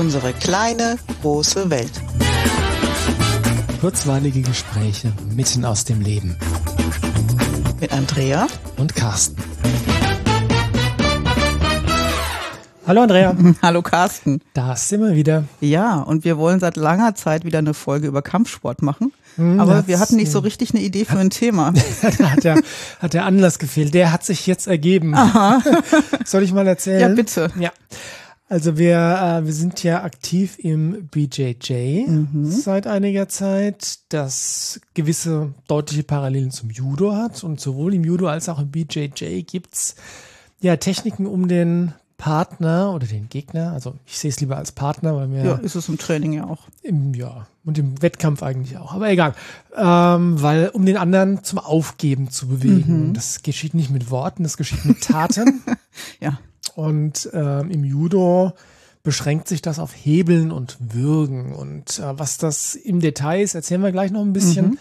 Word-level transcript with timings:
Unsere 0.00 0.32
kleine, 0.32 0.96
große 1.20 1.68
Welt. 1.68 1.92
Kurzweilige 3.82 4.40
Gespräche 4.40 5.12
mitten 5.36 5.66
aus 5.66 5.84
dem 5.84 6.00
Leben. 6.00 6.38
Mit 7.78 7.92
Andrea 7.92 8.46
und 8.78 8.96
Carsten. 8.96 9.36
Hallo 12.86 13.02
Andrea. 13.02 13.36
Hallo 13.62 13.82
Carsten. 13.82 14.40
Da 14.54 14.74
sind 14.74 15.02
wir 15.02 15.14
wieder. 15.14 15.44
Ja, 15.60 15.96
und 15.98 16.24
wir 16.24 16.38
wollen 16.38 16.60
seit 16.60 16.76
langer 16.76 17.14
Zeit 17.14 17.44
wieder 17.44 17.58
eine 17.58 17.74
Folge 17.74 18.06
über 18.06 18.22
Kampfsport 18.22 18.80
machen. 18.80 19.12
Hm, 19.36 19.60
aber 19.60 19.86
wir 19.86 20.00
hatten 20.00 20.16
nicht 20.16 20.32
so 20.32 20.38
richtig 20.38 20.70
eine 20.70 20.82
Idee 20.82 21.04
für 21.04 21.18
ein 21.18 21.28
Thema. 21.28 21.74
da 22.18 22.30
hat 22.30 22.44
der, 22.44 22.62
hat 23.00 23.12
der 23.12 23.26
Anlass 23.26 23.58
gefehlt. 23.58 23.92
Der 23.92 24.12
hat 24.12 24.24
sich 24.24 24.46
jetzt 24.46 24.66
ergeben. 24.66 25.14
Aha. 25.14 25.60
Soll 26.24 26.42
ich 26.42 26.54
mal 26.54 26.66
erzählen? 26.66 27.00
Ja, 27.00 27.08
bitte. 27.08 27.50
Ja. 27.58 27.70
Also 28.50 28.76
wir, 28.76 28.96
äh, 28.96 29.46
wir 29.46 29.52
sind 29.52 29.80
ja 29.84 30.02
aktiv 30.02 30.58
im 30.58 31.06
BJJ 31.06 32.04
mhm. 32.08 32.50
seit 32.50 32.88
einiger 32.88 33.28
Zeit, 33.28 34.00
das 34.08 34.80
gewisse 34.92 35.54
deutliche 35.68 36.02
Parallelen 36.02 36.50
zum 36.50 36.68
Judo 36.68 37.14
hat. 37.14 37.44
Und 37.44 37.60
sowohl 37.60 37.94
im 37.94 38.02
Judo 38.02 38.26
als 38.26 38.48
auch 38.48 38.58
im 38.58 38.72
BJJ 38.72 39.42
gibt's 39.42 39.94
ja 40.60 40.76
Techniken, 40.76 41.26
um 41.26 41.46
den 41.46 41.92
Partner 42.18 42.92
oder 42.92 43.06
den 43.06 43.28
Gegner, 43.28 43.72
also 43.72 43.94
ich 44.04 44.18
sehe 44.18 44.28
es 44.28 44.40
lieber 44.40 44.56
als 44.56 44.72
Partner, 44.72 45.14
weil 45.14 45.28
mir. 45.28 45.44
Ja, 45.44 45.54
ist 45.54 45.76
es 45.76 45.88
im 45.88 45.96
Training 45.96 46.32
ja 46.32 46.44
auch. 46.44 46.68
Im, 46.82 47.14
ja, 47.14 47.46
und 47.64 47.78
im 47.78 48.02
Wettkampf 48.02 48.42
eigentlich 48.42 48.76
auch. 48.76 48.92
Aber 48.92 49.08
egal. 49.08 49.32
Ähm, 49.76 50.42
weil, 50.42 50.70
um 50.70 50.84
den 50.84 50.96
anderen 50.96 51.44
zum 51.44 51.60
Aufgeben 51.60 52.30
zu 52.30 52.48
bewegen. 52.48 53.08
Mhm. 53.08 53.14
Das 53.14 53.42
geschieht 53.42 53.74
nicht 53.74 53.90
mit 53.90 54.10
Worten, 54.10 54.42
das 54.42 54.56
geschieht 54.56 54.84
mit 54.84 55.00
Taten. 55.02 55.62
ja. 56.20 56.40
Und 56.74 57.28
ähm, 57.32 57.70
im 57.70 57.84
Judo 57.84 58.52
beschränkt 59.02 59.48
sich 59.48 59.62
das 59.62 59.78
auf 59.78 59.92
Hebeln 59.94 60.52
und 60.52 60.76
Würgen. 60.80 61.54
Und 61.54 61.98
äh, 61.98 62.18
was 62.18 62.38
das 62.38 62.74
im 62.74 63.00
Detail 63.00 63.42
ist, 63.42 63.54
erzählen 63.54 63.82
wir 63.82 63.92
gleich 63.92 64.10
noch 64.10 64.20
ein 64.20 64.32
bisschen. 64.32 64.70
Mhm. 64.70 64.78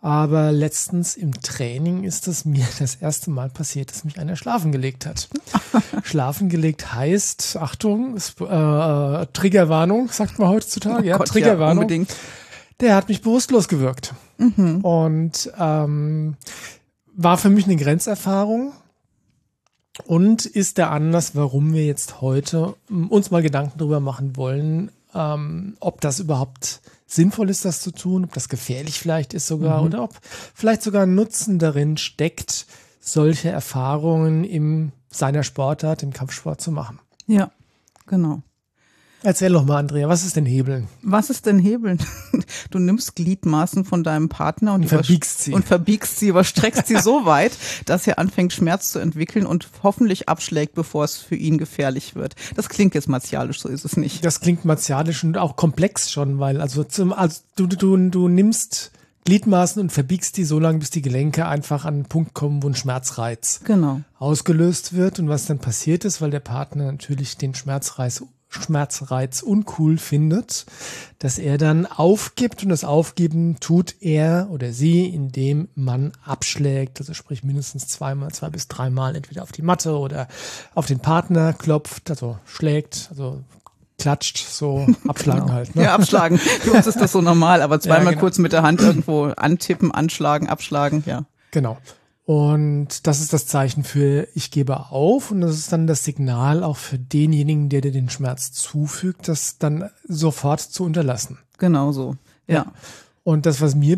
Aber 0.00 0.52
letztens 0.52 1.16
im 1.16 1.32
Training 1.42 2.04
ist 2.04 2.28
es 2.28 2.44
mir 2.44 2.66
das 2.78 2.96
erste 2.96 3.30
Mal 3.30 3.50
passiert, 3.50 3.90
dass 3.90 4.04
mich 4.04 4.18
einer 4.18 4.36
schlafen 4.36 4.72
gelegt 4.72 5.06
hat. 5.06 5.28
schlafen 6.04 6.48
gelegt 6.48 6.94
heißt, 6.94 7.58
Achtung, 7.60 8.16
ist, 8.16 8.40
äh, 8.40 8.44
äh, 8.44 9.26
Triggerwarnung, 9.32 10.08
sagt 10.08 10.38
man 10.38 10.48
heutzutage. 10.48 11.02
Oh 11.02 11.06
ja, 11.06 11.16
Gott, 11.18 11.28
Triggerwarnung. 11.28 11.82
Ja, 11.82 11.82
unbedingt. 11.82 12.14
Der 12.80 12.94
hat 12.94 13.08
mich 13.08 13.22
bewusstlos 13.22 13.66
gewirkt. 13.66 14.14
Mhm. 14.38 14.80
Und 14.82 15.52
ähm, 15.58 16.36
war 17.16 17.36
für 17.36 17.50
mich 17.50 17.64
eine 17.64 17.74
Grenzerfahrung 17.76 18.72
und 20.06 20.46
ist 20.46 20.78
der 20.78 20.90
Anlass, 20.90 21.34
warum 21.34 21.72
wir 21.72 21.84
jetzt 21.84 22.20
heute 22.20 22.74
ähm, 22.90 23.08
uns 23.08 23.30
mal 23.30 23.42
Gedanken 23.42 23.78
darüber 23.78 24.00
machen 24.00 24.36
wollen, 24.36 24.90
ähm, 25.14 25.76
ob 25.80 26.00
das 26.00 26.20
überhaupt 26.20 26.80
sinnvoll 27.06 27.50
ist, 27.50 27.64
das 27.64 27.80
zu 27.80 27.90
tun, 27.90 28.24
ob 28.24 28.34
das 28.34 28.48
gefährlich 28.48 28.98
vielleicht 28.98 29.34
ist 29.34 29.46
sogar 29.46 29.80
mhm. 29.80 29.86
oder 29.86 30.02
ob 30.04 30.14
vielleicht 30.54 30.82
sogar 30.82 31.04
ein 31.04 31.14
Nutzen 31.14 31.58
darin 31.58 31.96
steckt, 31.96 32.66
solche 33.00 33.48
Erfahrungen 33.48 34.44
im 34.44 34.92
seiner 35.10 35.42
Sportart, 35.42 36.02
im 36.02 36.12
Kampfsport 36.12 36.60
zu 36.60 36.70
machen. 36.70 36.98
Ja, 37.26 37.50
genau. 38.06 38.42
Erzähl 39.22 39.52
doch 39.52 39.64
mal, 39.64 39.78
Andrea, 39.78 40.08
was 40.08 40.24
ist 40.24 40.36
denn 40.36 40.46
Hebeln? 40.46 40.86
Was 41.02 41.28
ist 41.28 41.46
denn 41.46 41.58
Hebeln? 41.58 41.98
Du 42.70 42.78
nimmst 42.78 43.14
Gliedmaßen 43.16 43.84
von 43.84 44.04
deinem 44.04 44.28
Partner 44.28 44.74
und, 44.74 44.82
und 44.82 44.88
verbiegst 44.88 45.42
sie. 45.42 45.52
Und 45.52 45.66
verbiegst 45.66 46.18
sie, 46.18 46.28
überstreckst 46.28 46.86
sie 46.86 46.98
so 46.98 47.24
weit, 47.24 47.52
dass 47.86 48.06
er 48.06 48.18
anfängt, 48.18 48.52
Schmerz 48.52 48.90
zu 48.90 48.98
entwickeln 48.98 49.46
und 49.46 49.68
hoffentlich 49.82 50.28
abschlägt, 50.28 50.74
bevor 50.74 51.04
es 51.04 51.16
für 51.16 51.34
ihn 51.34 51.58
gefährlich 51.58 52.14
wird. 52.14 52.36
Das 52.56 52.68
klingt 52.68 52.94
jetzt 52.94 53.08
martialisch, 53.08 53.60
so 53.60 53.68
ist 53.68 53.84
es 53.84 53.96
nicht. 53.96 54.24
Das 54.24 54.40
klingt 54.40 54.64
martialisch 54.64 55.24
und 55.24 55.36
auch 55.38 55.56
komplex 55.56 56.10
schon, 56.10 56.38
weil 56.38 56.60
also, 56.60 56.84
zum, 56.84 57.12
also 57.12 57.40
du, 57.56 57.66
du, 57.66 57.96
du 57.96 58.28
nimmst 58.28 58.92
Gliedmaßen 59.24 59.82
und 59.82 59.92
verbiegst 59.92 60.38
die 60.38 60.44
so 60.44 60.58
lange, 60.58 60.78
bis 60.78 60.88
die 60.88 61.02
Gelenke 61.02 61.46
einfach 61.46 61.84
an 61.84 61.94
einen 61.94 62.04
Punkt 62.06 62.32
kommen, 62.32 62.62
wo 62.62 62.68
ein 62.68 62.74
Schmerzreiz 62.74 63.60
genau. 63.64 64.00
ausgelöst 64.18 64.94
wird. 64.94 65.18
Und 65.18 65.28
was 65.28 65.44
dann 65.44 65.58
passiert 65.58 66.06
ist, 66.06 66.22
weil 66.22 66.30
der 66.30 66.40
Partner 66.40 66.90
natürlich 66.90 67.36
den 67.36 67.54
Schmerzreiz 67.54 68.22
Schmerzreiz 68.48 69.42
uncool 69.42 69.98
findet, 69.98 70.66
dass 71.18 71.38
er 71.38 71.58
dann 71.58 71.86
aufgibt 71.86 72.62
und 72.62 72.70
das 72.70 72.84
Aufgeben 72.84 73.60
tut 73.60 73.96
er 74.00 74.48
oder 74.50 74.72
sie, 74.72 75.06
indem 75.06 75.68
man 75.74 76.12
abschlägt, 76.24 76.98
also 77.00 77.12
sprich 77.12 77.44
mindestens 77.44 77.88
zweimal, 77.88 78.30
zwei 78.32 78.48
bis 78.48 78.68
dreimal 78.68 79.16
entweder 79.16 79.42
auf 79.42 79.52
die 79.52 79.62
Matte 79.62 79.98
oder 79.98 80.28
auf 80.74 80.86
den 80.86 81.00
Partner 81.00 81.52
klopft, 81.52 82.10
also 82.10 82.38
schlägt, 82.46 83.08
also 83.10 83.42
klatscht, 83.98 84.38
so 84.38 84.86
abschlagen 85.08 85.42
genau. 85.42 85.52
halt. 85.52 85.76
Ne? 85.76 85.84
Ja, 85.84 85.94
abschlagen. 85.94 86.38
Für 86.38 86.72
uns 86.72 86.86
ist 86.86 87.00
das 87.00 87.12
so 87.12 87.20
normal, 87.20 87.60
aber 87.60 87.80
zweimal 87.80 88.04
ja, 88.04 88.10
genau. 88.10 88.20
kurz 88.20 88.38
mit 88.38 88.52
der 88.52 88.62
Hand 88.62 88.80
irgendwo 88.80 89.24
antippen, 89.24 89.92
anschlagen, 89.92 90.48
abschlagen, 90.48 91.02
ja. 91.04 91.24
Genau. 91.50 91.78
Und 92.28 93.06
das 93.06 93.22
ist 93.22 93.32
das 93.32 93.46
Zeichen 93.46 93.84
für 93.84 94.28
ich 94.34 94.50
gebe 94.50 94.90
auf 94.90 95.30
und 95.30 95.40
das 95.40 95.56
ist 95.56 95.72
dann 95.72 95.86
das 95.86 96.04
Signal 96.04 96.62
auch 96.62 96.76
für 96.76 96.98
denjenigen, 96.98 97.70
der 97.70 97.80
dir 97.80 97.90
den 97.90 98.10
Schmerz 98.10 98.52
zufügt, 98.52 99.28
das 99.28 99.56
dann 99.56 99.88
sofort 100.06 100.60
zu 100.60 100.84
unterlassen. 100.84 101.38
Genau 101.56 101.90
so, 101.90 102.16
ja. 102.46 102.54
ja. 102.54 102.72
Und 103.24 103.46
das, 103.46 103.62
was 103.62 103.74
mir 103.74 103.96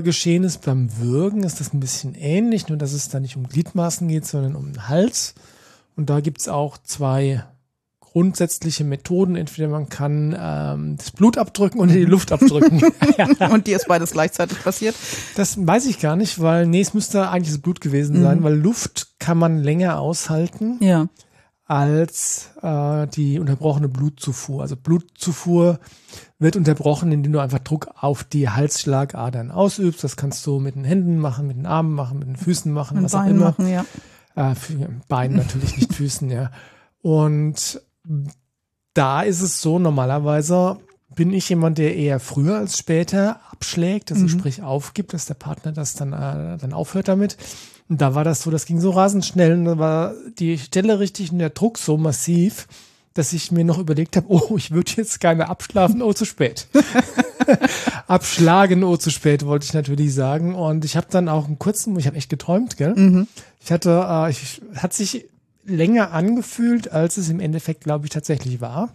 geschehen 0.00 0.44
ist 0.44 0.64
beim 0.64 0.96
Würgen, 0.96 1.42
ist 1.42 1.60
das 1.60 1.74
ein 1.74 1.80
bisschen 1.80 2.14
ähnlich, 2.14 2.68
nur 2.68 2.78
dass 2.78 2.94
es 2.94 3.10
da 3.10 3.20
nicht 3.20 3.36
um 3.36 3.46
Gliedmaßen 3.46 4.08
geht, 4.08 4.24
sondern 4.24 4.56
um 4.56 4.72
den 4.72 4.88
Hals. 4.88 5.34
Und 5.94 6.08
da 6.08 6.20
gibt's 6.20 6.48
auch 6.48 6.78
zwei 6.78 7.44
grundsätzliche 8.12 8.84
Methoden. 8.84 9.36
Entweder 9.36 9.68
man 9.68 9.88
kann 9.88 10.36
ähm, 10.38 10.96
das 10.96 11.10
Blut 11.10 11.38
abdrücken 11.38 11.80
oder 11.80 11.92
die 11.92 12.04
Luft 12.04 12.32
abdrücken. 12.32 12.82
Und 13.52 13.66
dir 13.66 13.76
ist 13.76 13.88
beides 13.88 14.12
gleichzeitig 14.12 14.62
passiert? 14.62 14.94
Das 15.36 15.66
weiß 15.66 15.86
ich 15.86 15.98
gar 15.98 16.16
nicht, 16.16 16.40
weil 16.40 16.66
nee, 16.66 16.80
es 16.80 16.94
müsste 16.94 17.28
eigentlich 17.28 17.52
das 17.52 17.62
Blut 17.62 17.80
gewesen 17.80 18.22
sein, 18.22 18.40
mhm. 18.40 18.44
weil 18.44 18.54
Luft 18.54 19.18
kann 19.18 19.38
man 19.38 19.58
länger 19.58 19.98
aushalten. 19.98 20.78
Ja 20.80 21.08
als 21.72 22.50
äh, 22.60 23.06
die 23.06 23.38
unterbrochene 23.38 23.88
Blutzufuhr. 23.88 24.60
Also 24.60 24.76
Blutzufuhr 24.76 25.78
wird 26.38 26.56
unterbrochen, 26.56 27.12
indem 27.12 27.32
du 27.32 27.38
einfach 27.38 27.60
Druck 27.60 27.88
auf 27.98 28.24
die 28.24 28.50
Halsschlagadern 28.50 29.50
ausübst. 29.50 30.04
Das 30.04 30.16
kannst 30.16 30.46
du 30.46 30.58
mit 30.58 30.74
den 30.74 30.84
Händen 30.84 31.18
machen, 31.18 31.46
mit 31.46 31.56
den 31.56 31.64
Armen 31.64 31.94
machen, 31.94 32.18
mit 32.18 32.28
den 32.28 32.36
Füßen 32.36 32.70
machen, 32.70 32.96
mit 32.96 33.04
was 33.04 33.12
Beinen 33.12 33.42
auch 33.42 33.58
immer. 33.58 33.64
Machen, 33.66 33.68
ja. 33.68 33.84
Äh, 34.34 34.54
Beinen 35.08 35.38
natürlich, 35.38 35.76
nicht 35.78 35.94
Füßen, 35.94 36.28
ja. 36.28 36.50
Und 37.00 37.80
da 38.94 39.22
ist 39.22 39.40
es 39.40 39.62
so, 39.62 39.78
normalerweise 39.78 40.78
bin 41.14 41.32
ich 41.32 41.48
jemand, 41.48 41.78
der 41.78 41.94
eher 41.96 42.20
früher 42.20 42.56
als 42.56 42.78
später 42.78 43.40
abschlägt, 43.50 44.10
also 44.10 44.24
mhm. 44.24 44.28
sprich 44.28 44.62
aufgibt, 44.62 45.12
dass 45.12 45.26
der 45.26 45.34
Partner 45.34 45.72
das 45.72 45.94
dann, 45.94 46.12
äh, 46.12 46.56
dann 46.58 46.72
aufhört 46.72 47.08
damit. 47.08 47.36
Und 47.88 48.00
da 48.00 48.14
war 48.14 48.24
das 48.24 48.42
so, 48.42 48.50
das 48.50 48.66
ging 48.66 48.80
so 48.80 48.90
rasend 48.90 49.24
schnell 49.24 49.52
und 49.52 49.64
da 49.64 49.78
war 49.78 50.14
die 50.38 50.58
Stelle 50.58 50.98
richtig 50.98 51.32
und 51.32 51.38
der 51.38 51.50
Druck 51.50 51.78
so 51.78 51.96
massiv, 51.98 52.66
dass 53.14 53.34
ich 53.34 53.52
mir 53.52 53.64
noch 53.64 53.78
überlegt 53.78 54.16
habe, 54.16 54.26
oh, 54.30 54.56
ich 54.56 54.70
würde 54.70 54.92
jetzt 54.96 55.20
gerne 55.20 55.48
abschlafen, 55.48 56.02
oh, 56.02 56.12
zu 56.12 56.24
spät. 56.24 56.66
Abschlagen, 58.06 58.84
oh, 58.84 58.96
zu 58.96 59.10
spät, 59.10 59.44
wollte 59.44 59.66
ich 59.66 59.74
natürlich 59.74 60.14
sagen. 60.14 60.54
Und 60.54 60.84
ich 60.84 60.96
habe 60.96 61.08
dann 61.10 61.28
auch 61.28 61.46
einen 61.46 61.58
kurzen, 61.58 61.98
ich 61.98 62.06
habe 62.06 62.16
echt 62.16 62.30
geträumt, 62.30 62.76
gell? 62.76 62.94
Mhm. 62.94 63.26
Ich 63.60 63.72
hatte, 63.72 64.06
äh, 64.08 64.30
ich, 64.30 64.62
hat 64.76 64.92
sich 64.92 65.26
länger 65.64 66.12
angefühlt, 66.12 66.90
als 66.90 67.16
es 67.16 67.28
im 67.28 67.40
Endeffekt, 67.40 67.84
glaube 67.84 68.06
ich, 68.06 68.10
tatsächlich 68.10 68.60
war. 68.60 68.90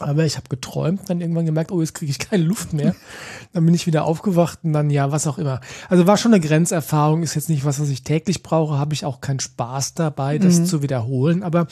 Aber 0.00 0.24
ich 0.24 0.36
habe 0.36 0.48
geträumt, 0.48 1.02
dann 1.08 1.20
irgendwann 1.20 1.46
gemerkt, 1.46 1.70
oh, 1.70 1.80
jetzt 1.80 1.94
kriege 1.94 2.10
ich 2.10 2.18
keine 2.30 2.44
Luft 2.44 2.72
mehr. 2.72 2.94
dann 3.52 3.64
bin 3.64 3.74
ich 3.74 3.86
wieder 3.86 4.04
aufgewacht 4.04 4.60
und 4.62 4.72
dann, 4.72 4.90
ja, 4.90 5.12
was 5.12 5.26
auch 5.26 5.38
immer. 5.38 5.60
Also 5.88 6.06
war 6.06 6.16
schon 6.16 6.32
eine 6.32 6.44
Grenzerfahrung, 6.44 7.22
ist 7.22 7.34
jetzt 7.34 7.48
nicht 7.48 7.64
was, 7.64 7.80
was 7.80 7.88
ich 7.88 8.02
täglich 8.02 8.42
brauche, 8.42 8.78
habe 8.78 8.94
ich 8.94 9.04
auch 9.04 9.20
keinen 9.20 9.40
Spaß 9.40 9.94
dabei, 9.94 10.38
das 10.38 10.60
mhm. 10.60 10.66
zu 10.66 10.82
wiederholen. 10.82 11.42
Aber 11.42 11.66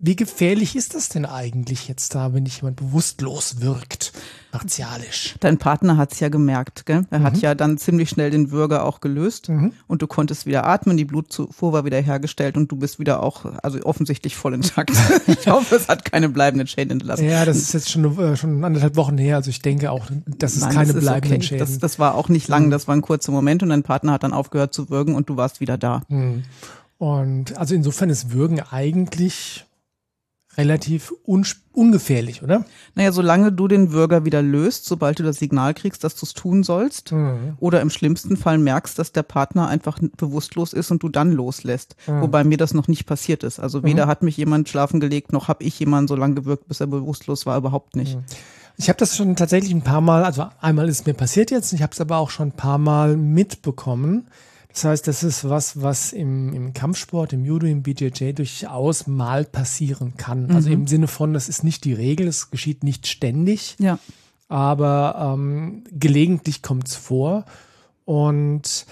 wie 0.00 0.14
gefährlich 0.14 0.76
ist 0.76 0.94
das 0.94 1.08
denn 1.08 1.26
eigentlich 1.26 1.88
jetzt 1.88 2.14
da, 2.14 2.32
wenn 2.32 2.44
dich 2.44 2.58
jemand 2.58 2.76
bewusstlos 2.76 3.60
wirkt? 3.60 4.12
Martialisch. 4.52 5.34
Dein 5.40 5.58
Partner 5.58 5.96
hat 5.96 6.12
es 6.12 6.20
ja 6.20 6.28
gemerkt, 6.28 6.86
gell? 6.86 7.04
Er 7.10 7.18
mhm. 7.18 7.24
hat 7.24 7.38
ja 7.38 7.56
dann 7.56 7.78
ziemlich 7.78 8.08
schnell 8.08 8.30
den 8.30 8.52
Würger 8.52 8.84
auch 8.84 9.00
gelöst 9.00 9.48
mhm. 9.48 9.72
und 9.88 10.00
du 10.00 10.06
konntest 10.06 10.46
wieder 10.46 10.64
atmen, 10.66 10.96
die 10.96 11.04
Blutzufuhr 11.04 11.72
war 11.72 11.84
wieder 11.84 12.00
hergestellt 12.00 12.56
und 12.56 12.70
du 12.70 12.76
bist 12.76 13.00
wieder 13.00 13.24
auch, 13.24 13.44
also 13.62 13.80
offensichtlich 13.82 14.36
voll 14.36 14.54
intakt. 14.54 14.92
ich 15.26 15.48
hoffe, 15.48 15.74
es 15.74 15.88
hat 15.88 16.04
keine 16.04 16.28
bleibenden 16.28 16.68
Schäden 16.68 16.90
hinterlassen. 16.90 17.28
Ja, 17.28 17.44
das 17.44 17.56
ist 17.56 17.74
jetzt 17.74 17.90
schon, 17.90 18.04
äh, 18.18 18.36
schon 18.36 18.64
anderthalb 18.64 18.94
Wochen 18.94 19.18
her, 19.18 19.34
also 19.34 19.50
ich 19.50 19.62
denke 19.62 19.90
auch, 19.90 20.06
das 20.26 20.54
ist 20.54 20.62
Nein, 20.62 20.74
keine 20.74 20.92
das 20.92 21.02
bleibenden 21.02 21.38
okay. 21.38 21.46
Schäden. 21.46 21.58
Das, 21.58 21.78
das, 21.80 21.98
war 21.98 22.14
auch 22.14 22.28
nicht 22.28 22.46
lang, 22.46 22.66
mhm. 22.66 22.70
das 22.70 22.86
war 22.86 22.94
ein 22.94 23.02
kurzer 23.02 23.32
Moment 23.32 23.64
und 23.64 23.70
dein 23.70 23.82
Partner 23.82 24.12
hat 24.12 24.22
dann 24.22 24.32
aufgehört 24.32 24.72
zu 24.72 24.90
würgen 24.90 25.16
und 25.16 25.28
du 25.28 25.36
warst 25.36 25.60
wieder 25.60 25.76
da. 25.76 26.02
Mhm. 26.08 26.44
Und 26.98 27.58
also 27.58 27.74
insofern 27.74 28.10
ist 28.10 28.32
Würgen 28.32 28.60
eigentlich 28.60 29.66
relativ 30.58 31.12
un 31.24 31.46
ungefährlich, 31.72 32.42
oder? 32.42 32.64
Naja, 32.96 33.12
solange 33.12 33.52
du 33.52 33.68
den 33.68 33.92
Würger 33.92 34.24
wieder 34.24 34.42
löst, 34.42 34.84
sobald 34.84 35.20
du 35.20 35.22
das 35.22 35.38
Signal 35.38 35.74
kriegst, 35.74 36.02
dass 36.02 36.16
du 36.16 36.26
es 36.26 36.34
tun 36.34 36.64
sollst, 36.64 37.12
mhm. 37.12 37.56
oder 37.60 37.80
im 37.80 37.88
schlimmsten 37.88 38.36
Fall 38.36 38.58
merkst, 38.58 38.98
dass 38.98 39.12
der 39.12 39.22
Partner 39.22 39.68
einfach 39.68 40.00
bewusstlos 40.16 40.72
ist 40.72 40.90
und 40.90 41.04
du 41.04 41.08
dann 41.08 41.30
loslässt. 41.30 41.94
Mhm. 42.08 42.22
Wobei 42.22 42.42
mir 42.42 42.56
das 42.56 42.74
noch 42.74 42.88
nicht 42.88 43.06
passiert 43.06 43.44
ist. 43.44 43.60
Also 43.60 43.84
weder 43.84 44.06
mhm. 44.06 44.10
hat 44.10 44.22
mich 44.24 44.36
jemand 44.36 44.68
schlafen 44.68 44.98
gelegt, 44.98 45.32
noch 45.32 45.46
habe 45.46 45.62
ich 45.62 45.78
jemanden 45.78 46.08
so 46.08 46.16
lange 46.16 46.34
gewirkt, 46.34 46.66
bis 46.66 46.80
er 46.80 46.88
bewusstlos 46.88 47.46
war, 47.46 47.56
überhaupt 47.56 47.94
nicht. 47.94 48.16
Mhm. 48.16 48.24
Ich 48.76 48.88
habe 48.88 48.98
das 48.98 49.16
schon 49.16 49.36
tatsächlich 49.36 49.72
ein 49.72 49.82
paar 49.82 50.00
Mal, 50.00 50.24
also 50.24 50.46
einmal 50.60 50.88
ist 50.88 51.06
mir 51.06 51.14
passiert 51.14 51.52
jetzt, 51.52 51.72
ich 51.72 51.82
habe 51.82 51.92
es 51.92 52.00
aber 52.00 52.16
auch 52.16 52.30
schon 52.30 52.48
ein 52.48 52.52
paar 52.52 52.78
Mal 52.78 53.16
mitbekommen 53.16 54.26
das 54.72 54.84
heißt, 54.84 55.08
das 55.08 55.22
ist 55.22 55.48
was, 55.48 55.82
was 55.82 56.12
im, 56.12 56.52
im 56.52 56.72
Kampfsport, 56.72 57.32
im 57.32 57.44
Judo, 57.44 57.66
im 57.66 57.82
BJJ 57.82 58.32
durchaus 58.32 59.06
mal 59.06 59.44
passieren 59.44 60.16
kann. 60.16 60.42
Also 60.42 60.50
mhm. 60.50 60.56
Also 60.56 60.70
im 60.70 60.86
Sinne 60.86 61.08
von, 61.08 61.32
das 61.32 61.48
ist 61.48 61.64
nicht 61.64 61.84
die 61.84 61.94
Regel, 61.94 62.28
es 62.28 62.50
geschieht 62.50 62.84
nicht 62.84 63.06
ständig, 63.06 63.76
ja. 63.78 63.98
aber 64.48 65.34
ähm, 65.34 65.84
gelegentlich 65.90 66.62
kommt 66.62 66.88
es 66.88 66.96
vor. 66.96 67.44
Und 68.04 68.86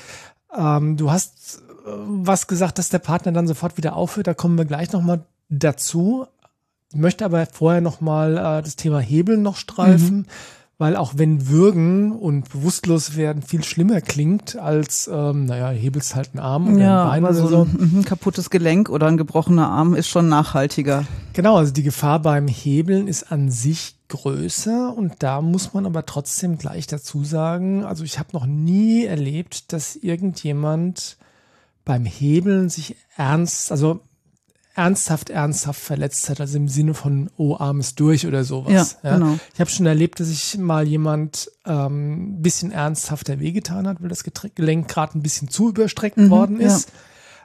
ähm, 0.57 0.97
du 0.97 1.11
hast 1.11 1.63
äh, 1.87 1.91
was 1.91 2.47
gesagt, 2.47 2.79
dass 2.79 2.89
der 2.89 2.99
Partner 2.99 3.33
dann 3.33 3.47
sofort 3.47 3.77
wieder 3.77 3.97
aufhört. 3.97 4.27
Da 4.27 4.35
kommen 4.35 4.57
wir 4.57 4.65
gleich 4.65 4.93
nochmal 4.93 5.25
dazu. 5.49 6.27
Ich 6.93 6.99
möchte 6.99 7.25
aber 7.25 7.47
vorher 7.47 7.81
nochmal 7.81 8.39
äh, 8.39 8.63
das 8.63 8.77
Thema 8.77 9.01
Hebeln 9.01 9.43
noch 9.43 9.57
streifen. 9.57 10.19
Mhm 10.19 10.27
weil 10.79 10.95
auch 10.95 11.15
wenn 11.17 11.49
Würgen 11.49 12.13
und 12.13 12.51
bewusstlos 12.51 13.17
werden 13.17 13.43
viel 13.43 13.65
schlimmer 13.65 14.03
klingt 14.03 14.57
als, 14.57 15.09
ähm, 15.13 15.47
naja, 15.47 15.71
hebelst 15.71 16.15
halt 16.15 16.31
einen 16.35 16.41
Arm 16.41 16.75
oder 16.75 16.85
ja, 16.85 17.11
ein 17.11 17.23
Bein 17.23 17.33
oder 17.33 17.43
so. 17.43 17.49
so. 17.49 17.63
Ein, 17.63 18.05
kaputtes 18.05 18.51
Gelenk 18.51 18.91
oder 18.91 19.07
ein 19.07 19.17
gebrochener 19.17 19.69
Arm 19.69 19.95
ist 19.95 20.09
schon 20.09 20.29
nachhaltiger. 20.29 21.05
Genau, 21.33 21.57
also 21.57 21.73
die 21.73 21.83
Gefahr 21.83 22.21
beim 22.21 22.47
Hebeln 22.47 23.09
ist 23.09 23.33
an 23.33 23.51
sich 23.51 23.97
größer 24.09 24.95
und 24.95 25.15
da 25.21 25.41
muss 25.41 25.73
man 25.73 25.87
aber 25.87 26.05
trotzdem 26.05 26.59
gleich 26.59 26.87
dazu 26.87 27.25
sagen, 27.25 27.85
also 27.85 28.05
ich 28.05 28.19
habe 28.19 28.29
noch 28.33 28.47
nie 28.47 29.05
erlebt, 29.05 29.73
dass 29.73 29.97
irgendjemand 29.97 31.17
beim 31.85 32.05
Hebeln 32.05 32.69
sich 32.69 32.97
ernst, 33.17 33.73
also 33.73 34.01
ernsthaft, 34.77 35.31
ernsthaft 35.31 35.81
verletzt 35.81 36.29
hat, 36.29 36.41
also 36.41 36.59
im 36.59 36.69
Sinne 36.69 36.93
von, 36.93 37.31
oh, 37.37 37.57
armes 37.57 37.95
durch 37.95 38.27
oder 38.27 38.45
sowas. 38.45 38.99
Ja, 39.03 39.11
ja. 39.11 39.19
Genau. 39.19 39.39
Ich 39.55 39.61
habe 39.61 39.71
schon 39.71 39.87
erlebt, 39.87 40.21
dass 40.21 40.29
sich 40.29 40.59
mal 40.59 40.87
jemand 40.87 41.51
ähm, 41.65 42.43
bisschen 42.43 42.71
ernsthafter 42.71 43.41
wehgetan 43.41 43.89
hat, 43.89 44.03
weil 44.03 44.11
das 44.11 44.23
Gelenk 44.55 44.89
gerade 44.89 45.19
ein 45.19 45.23
bisschen 45.23 45.49
zu 45.49 45.71
überstreckt 45.71 46.19
mhm, 46.19 46.31
worden 46.31 46.61
ist. 46.61 46.93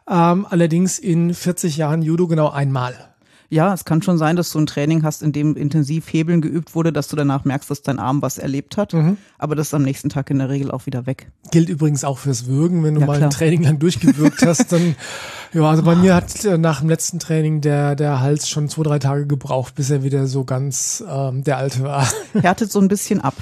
Ja. 0.08 0.34
Ähm, 0.34 0.46
allerdings 0.50 1.00
in 1.00 1.34
40 1.34 1.78
Jahren 1.78 2.02
Judo 2.02 2.28
genau 2.28 2.50
einmal. 2.50 3.11
Ja, 3.52 3.74
es 3.74 3.84
kann 3.84 4.02
schon 4.02 4.18
sein, 4.18 4.38
dass 4.38 4.50
du 4.52 4.60
ein 4.60 4.66
Training 4.66 5.04
hast, 5.04 5.22
in 5.22 5.34
dem 5.34 5.58
intensiv 5.58 6.08
Hebeln 6.08 6.40
geübt 6.40 6.74
wurde, 6.74 6.94
dass 6.94 7.10
du 7.10 7.18
danach 7.18 7.44
merkst, 7.44 7.70
dass 7.70 7.82
dein 7.82 8.00
Arm 8.00 8.22
was 8.22 8.38
erlebt 8.38 8.78
hat. 8.78 8.94
Mhm. 8.94 9.18
Aber 9.38 9.56
das 9.56 9.68
ist 9.68 9.74
am 9.74 9.84
nächsten 9.84 10.08
Tag 10.08 10.30
in 10.30 10.40
der 10.40 10.48
Regel 10.48 10.72
auch 10.72 10.86
wieder 10.86 11.06
weg. 11.06 11.30
Gilt 11.52 11.68
übrigens 11.68 12.06
auch 12.06 12.18
fürs 12.18 12.46
Würgen. 12.46 12.82
Wenn 12.82 12.96
du 12.96 13.02
ja, 13.02 13.08
mal 13.08 13.18
klar. 13.18 13.28
ein 13.28 13.34
Training 13.34 13.64
lang 13.64 13.78
durchgewürgt 13.78 14.42
hast, 14.46 14.72
dann, 14.72 14.96
ja, 15.54 15.70
also 15.70 15.84
bei 15.84 15.96
mir 15.96 16.16
hat 16.16 16.46
äh, 16.46 16.58
nach 16.58 16.80
dem 16.80 16.88
letzten 16.88 17.20
Training 17.20 17.60
der, 17.60 17.98
der 17.98 18.22
Hals 18.22 18.48
schon 18.48 18.70
zwei, 18.70 18.84
drei 18.84 19.00
Tage 19.00 19.28
gebraucht, 19.28 19.76
bis 19.76 19.90
er 19.90 20.02
wieder 20.02 20.28
so 20.28 20.46
ganz 20.46 21.04
ähm, 21.06 21.44
der 21.44 21.58
alte 21.58 21.84
war. 21.84 22.08
Härtet 22.42 22.72
so 22.72 22.80
ein 22.80 22.88
bisschen 22.88 23.20
ab. 23.20 23.36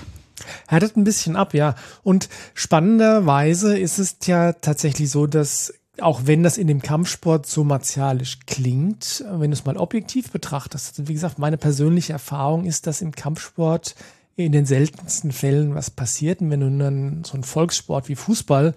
Härtet 0.67 0.97
ein 0.97 1.03
bisschen 1.03 1.35
ab, 1.35 1.53
ja. 1.53 1.75
Und 2.01 2.29
spannenderweise 2.55 3.77
ist 3.77 3.99
es 3.99 4.15
ja 4.25 4.53
tatsächlich 4.53 5.11
so, 5.11 5.27
dass 5.27 5.71
auch 6.01 6.21
wenn 6.25 6.43
das 6.43 6.57
in 6.57 6.67
dem 6.67 6.81
Kampfsport 6.81 7.45
so 7.45 7.63
martialisch 7.63 8.39
klingt, 8.45 9.23
wenn 9.31 9.51
du 9.51 9.55
es 9.55 9.65
mal 9.65 9.77
objektiv 9.77 10.31
betrachtest, 10.31 11.07
wie 11.07 11.13
gesagt, 11.13 11.39
meine 11.39 11.57
persönliche 11.57 12.13
Erfahrung 12.13 12.65
ist, 12.65 12.87
dass 12.87 13.01
im 13.01 13.11
Kampfsport 13.11 13.95
in 14.35 14.51
den 14.51 14.65
seltensten 14.65 15.31
Fällen 15.31 15.75
was 15.75 15.89
passiert. 15.89 16.41
Und 16.41 16.49
wenn 16.49 16.61
du 16.61 16.77
dann 16.77 17.23
so 17.25 17.33
einen 17.33 17.43
Volkssport 17.43 18.07
wie 18.07 18.15
Fußball 18.15 18.73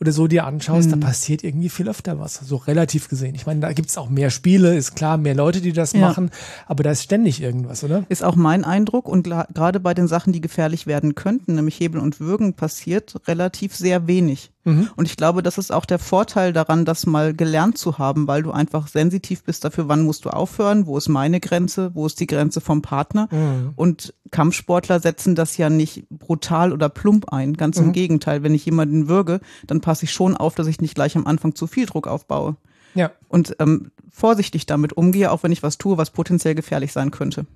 oder 0.00 0.12
so 0.12 0.26
dir 0.26 0.46
anschaust, 0.46 0.88
mhm. 0.88 1.00
da 1.00 1.06
passiert 1.08 1.44
irgendwie 1.44 1.68
viel 1.68 1.88
öfter 1.88 2.18
was, 2.18 2.34
so 2.36 2.56
relativ 2.56 3.08
gesehen. 3.08 3.34
Ich 3.34 3.44
meine, 3.44 3.60
da 3.60 3.72
gibt's 3.72 3.98
auch 3.98 4.08
mehr 4.08 4.30
Spiele, 4.30 4.74
ist 4.74 4.96
klar, 4.96 5.18
mehr 5.18 5.34
Leute, 5.34 5.60
die 5.60 5.72
das 5.72 5.92
ja. 5.92 6.00
machen, 6.00 6.30
aber 6.66 6.82
da 6.82 6.90
ist 6.90 7.02
ständig 7.02 7.42
irgendwas, 7.42 7.84
oder? 7.84 8.04
Ist 8.08 8.24
auch 8.24 8.34
mein 8.34 8.64
Eindruck 8.64 9.08
und 9.08 9.24
gerade 9.24 9.80
bei 9.80 9.92
den 9.92 10.08
Sachen, 10.08 10.32
die 10.32 10.40
gefährlich 10.40 10.86
werden 10.86 11.14
könnten, 11.14 11.54
nämlich 11.54 11.78
Hebel 11.78 12.00
und 12.00 12.18
Würgen, 12.18 12.54
passiert 12.54 13.20
relativ 13.28 13.76
sehr 13.76 14.06
wenig. 14.06 14.52
Mhm. 14.70 14.88
Und 14.96 15.06
ich 15.06 15.16
glaube, 15.16 15.42
das 15.42 15.58
ist 15.58 15.72
auch 15.72 15.84
der 15.84 15.98
Vorteil 15.98 16.52
daran, 16.52 16.84
das 16.84 17.06
mal 17.06 17.34
gelernt 17.34 17.78
zu 17.78 17.98
haben, 17.98 18.26
weil 18.26 18.42
du 18.42 18.50
einfach 18.50 18.88
sensitiv 18.88 19.44
bist 19.44 19.64
dafür, 19.64 19.88
wann 19.88 20.02
musst 20.02 20.24
du 20.24 20.30
aufhören, 20.30 20.86
wo 20.86 20.96
ist 20.96 21.08
meine 21.08 21.40
Grenze, 21.40 21.94
wo 21.94 22.06
ist 22.06 22.20
die 22.20 22.26
Grenze 22.26 22.60
vom 22.60 22.82
Partner. 22.82 23.28
Mhm. 23.30 23.72
Und 23.76 24.14
Kampfsportler 24.30 25.00
setzen 25.00 25.34
das 25.34 25.56
ja 25.56 25.70
nicht 25.70 26.08
brutal 26.10 26.72
oder 26.72 26.88
plump 26.88 27.32
ein. 27.32 27.54
Ganz 27.54 27.78
mhm. 27.78 27.86
im 27.86 27.92
Gegenteil. 27.92 28.42
Wenn 28.42 28.54
ich 28.54 28.64
jemanden 28.64 29.08
würge, 29.08 29.40
dann 29.66 29.80
passe 29.80 30.04
ich 30.04 30.12
schon 30.12 30.36
auf, 30.36 30.54
dass 30.54 30.66
ich 30.66 30.80
nicht 30.80 30.94
gleich 30.94 31.16
am 31.16 31.26
Anfang 31.26 31.54
zu 31.54 31.66
viel 31.66 31.86
Druck 31.86 32.06
aufbaue. 32.06 32.56
Ja. 32.94 33.10
Und 33.28 33.56
ähm, 33.60 33.92
vorsichtig 34.10 34.66
damit 34.66 34.92
umgehe, 34.92 35.30
auch 35.30 35.42
wenn 35.42 35.52
ich 35.52 35.62
was 35.62 35.78
tue, 35.78 35.96
was 35.96 36.10
potenziell 36.10 36.54
gefährlich 36.54 36.92
sein 36.92 37.10
könnte. 37.10 37.46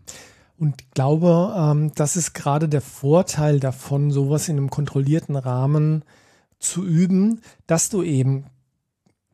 Und 0.58 0.82
ich 0.82 0.90
glaube, 0.90 1.54
ähm, 1.56 1.92
das 1.94 2.16
ist 2.16 2.32
gerade 2.32 2.68
der 2.68 2.80
Vorteil 2.80 3.58
davon, 3.60 4.10
sowas 4.10 4.48
in 4.48 4.56
einem 4.56 4.70
kontrollierten 4.70 5.36
Rahmen 5.36 6.04
zu 6.64 6.84
üben, 6.84 7.40
dass 7.66 7.90
du 7.90 8.02
eben 8.02 8.46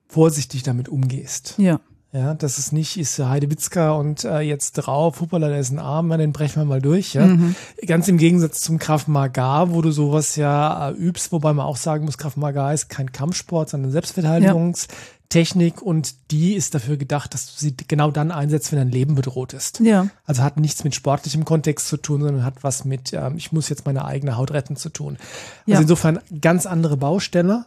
vorsichtig 0.09 0.63
damit 0.63 0.89
umgehst. 0.89 1.55
Ja. 1.59 1.81
Ja, 2.13 2.35
dass 2.35 2.59
es 2.59 2.73
nicht 2.73 2.99
ist 2.99 3.21
Heidewitzka 3.21 3.93
und 3.93 4.25
äh, 4.25 4.41
jetzt 4.41 4.73
drauf, 4.73 5.21
hoppala, 5.21 5.49
da 5.49 5.57
ist 5.57 5.71
ein 5.71 5.79
Arm, 5.79 6.11
den 6.11 6.33
brechen 6.33 6.61
wir 6.61 6.65
mal 6.65 6.83
durch. 6.83 7.15
Ja? 7.15 7.25
Mhm. 7.25 7.55
Ganz 7.87 8.09
im 8.09 8.19
Gegensatz 8.19 8.63
zum 8.63 8.81
Krav 8.81 9.07
Maga, 9.07 9.71
wo 9.71 9.81
du 9.81 9.93
sowas 9.93 10.35
ja 10.35 10.91
äh, 10.91 10.93
übst, 10.93 11.31
wobei 11.31 11.53
man 11.53 11.65
auch 11.65 11.77
sagen 11.77 12.05
muss, 12.05 12.19
Krav 12.19 12.37
Maga 12.37 12.73
ist 12.73 12.89
kein 12.89 13.13
Kampfsport, 13.13 13.69
sondern 13.71 13.93
Selbstverteidigungstechnik 13.93 15.77
ja. 15.77 15.83
und 15.83 16.33
die 16.33 16.55
ist 16.55 16.75
dafür 16.75 16.97
gedacht, 16.97 17.33
dass 17.33 17.47
du 17.47 17.53
sie 17.57 17.77
genau 17.77 18.11
dann 18.11 18.33
einsetzt, 18.33 18.73
wenn 18.73 18.81
dein 18.81 18.91
Leben 18.91 19.15
bedroht 19.15 19.53
ist. 19.53 19.79
Ja. 19.79 20.09
Also 20.25 20.43
hat 20.43 20.57
nichts 20.57 20.83
mit 20.83 20.97
sportlichem 20.97 21.45
Kontext 21.45 21.87
zu 21.87 21.97
tun, 21.97 22.23
sondern 22.23 22.45
hat 22.45 22.65
was 22.65 22.85
mit, 22.85 23.13
ähm, 23.13 23.37
ich 23.37 23.53
muss 23.53 23.69
jetzt 23.69 23.87
meine 23.87 24.05
eigene 24.05 24.37
Haut 24.37 24.51
retten 24.51 24.75
zu 24.75 24.89
tun. 24.89 25.17
Also 25.61 25.73
ja. 25.75 25.81
insofern 25.83 26.19
ganz 26.41 26.67
andere 26.67 26.97
Baustelle 26.97 27.67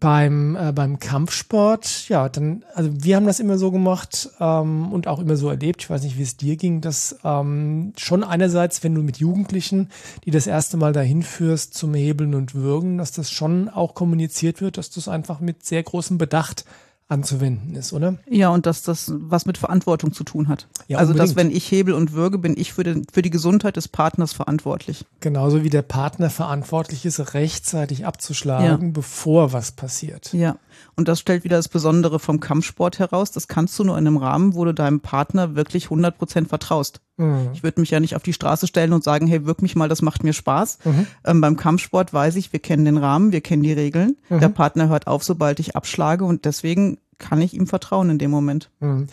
beim, 0.00 0.56
äh, 0.56 0.72
beim 0.72 0.98
Kampfsport, 0.98 2.08
ja, 2.08 2.28
dann, 2.28 2.64
also 2.74 2.90
wir 2.92 3.16
haben 3.16 3.26
das 3.26 3.40
immer 3.40 3.58
so 3.58 3.70
gemacht 3.70 4.30
ähm, 4.40 4.92
und 4.92 5.06
auch 5.08 5.18
immer 5.18 5.36
so 5.36 5.48
erlebt, 5.48 5.82
ich 5.82 5.90
weiß 5.90 6.02
nicht, 6.02 6.18
wie 6.18 6.22
es 6.22 6.36
dir 6.36 6.56
ging, 6.56 6.80
dass 6.80 7.18
ähm, 7.24 7.92
schon 7.96 8.24
einerseits, 8.24 8.82
wenn 8.84 8.94
du 8.94 9.02
mit 9.02 9.18
Jugendlichen, 9.18 9.90
die 10.24 10.30
das 10.30 10.46
erste 10.46 10.76
Mal 10.76 10.92
dahin 10.92 11.22
führst 11.22 11.74
zum 11.74 11.94
Hebeln 11.94 12.34
und 12.34 12.54
Würgen, 12.54 12.98
dass 12.98 13.12
das 13.12 13.30
schon 13.30 13.68
auch 13.68 13.94
kommuniziert 13.94 14.60
wird, 14.60 14.78
dass 14.78 14.90
du 14.90 15.00
es 15.00 15.08
einfach 15.08 15.40
mit 15.40 15.64
sehr 15.64 15.82
großem 15.82 16.18
Bedacht 16.18 16.64
anzuwenden 17.08 17.74
ist, 17.76 17.92
oder? 17.92 18.16
Ja, 18.28 18.48
und 18.48 18.66
dass 18.66 18.82
das 18.82 19.12
was 19.14 19.46
mit 19.46 19.58
Verantwortung 19.58 20.12
zu 20.12 20.24
tun 20.24 20.48
hat. 20.48 20.66
Ja, 20.88 20.98
also, 20.98 21.12
unbedingt. 21.12 21.30
dass 21.30 21.36
wenn 21.36 21.50
ich 21.50 21.70
hebel 21.70 21.94
und 21.94 22.12
würge, 22.12 22.38
bin 22.38 22.56
ich 22.56 22.72
für, 22.72 22.82
den, 22.82 23.06
für 23.12 23.22
die 23.22 23.30
Gesundheit 23.30 23.76
des 23.76 23.88
Partners 23.88 24.32
verantwortlich. 24.32 25.04
Genauso 25.20 25.62
wie 25.62 25.70
der 25.70 25.82
Partner 25.82 26.30
verantwortlich 26.30 27.06
ist, 27.06 27.34
rechtzeitig 27.34 28.06
abzuschlagen, 28.06 28.66
ja. 28.66 28.90
bevor 28.92 29.52
was 29.52 29.72
passiert. 29.72 30.32
Ja, 30.32 30.56
und 30.96 31.06
das 31.06 31.20
stellt 31.20 31.44
wieder 31.44 31.56
das 31.56 31.68
Besondere 31.68 32.18
vom 32.18 32.40
Kampfsport 32.40 32.98
heraus. 32.98 33.30
Das 33.30 33.46
kannst 33.46 33.78
du 33.78 33.84
nur 33.84 33.96
in 33.96 34.06
einem 34.06 34.16
Rahmen, 34.16 34.54
wo 34.54 34.64
du 34.64 34.74
deinem 34.74 35.00
Partner 35.00 35.54
wirklich 35.54 35.84
100 35.84 36.18
Prozent 36.18 36.48
vertraust. 36.48 37.00
Mhm. 37.16 37.50
Ich 37.54 37.62
würde 37.62 37.80
mich 37.80 37.90
ja 37.90 38.00
nicht 38.00 38.16
auf 38.16 38.22
die 38.22 38.32
Straße 38.32 38.66
stellen 38.66 38.92
und 38.92 39.04
sagen, 39.04 39.26
hey, 39.26 39.46
wirk 39.46 39.62
mich 39.62 39.76
mal, 39.76 39.88
das 39.88 40.02
macht 40.02 40.24
mir 40.24 40.32
Spaß. 40.32 40.78
Mhm. 40.84 41.06
Ähm, 41.24 41.40
beim 41.40 41.56
Kampfsport 41.56 42.12
weiß 42.12 42.36
ich, 42.36 42.52
wir 42.52 42.60
kennen 42.60 42.84
den 42.84 42.98
Rahmen, 42.98 43.32
wir 43.32 43.40
kennen 43.40 43.62
die 43.62 43.72
Regeln. 43.72 44.16
Mhm. 44.28 44.40
Der 44.40 44.48
Partner 44.48 44.88
hört 44.88 45.06
auf, 45.06 45.24
sobald 45.24 45.60
ich 45.60 45.76
abschlage 45.76 46.24
und 46.24 46.44
deswegen 46.44 46.98
kann 47.18 47.40
ich 47.40 47.54
ihm 47.54 47.66
vertrauen 47.66 48.10
in 48.10 48.18
dem 48.18 48.30
Moment. 48.30 48.70
Mhm. 48.80 49.06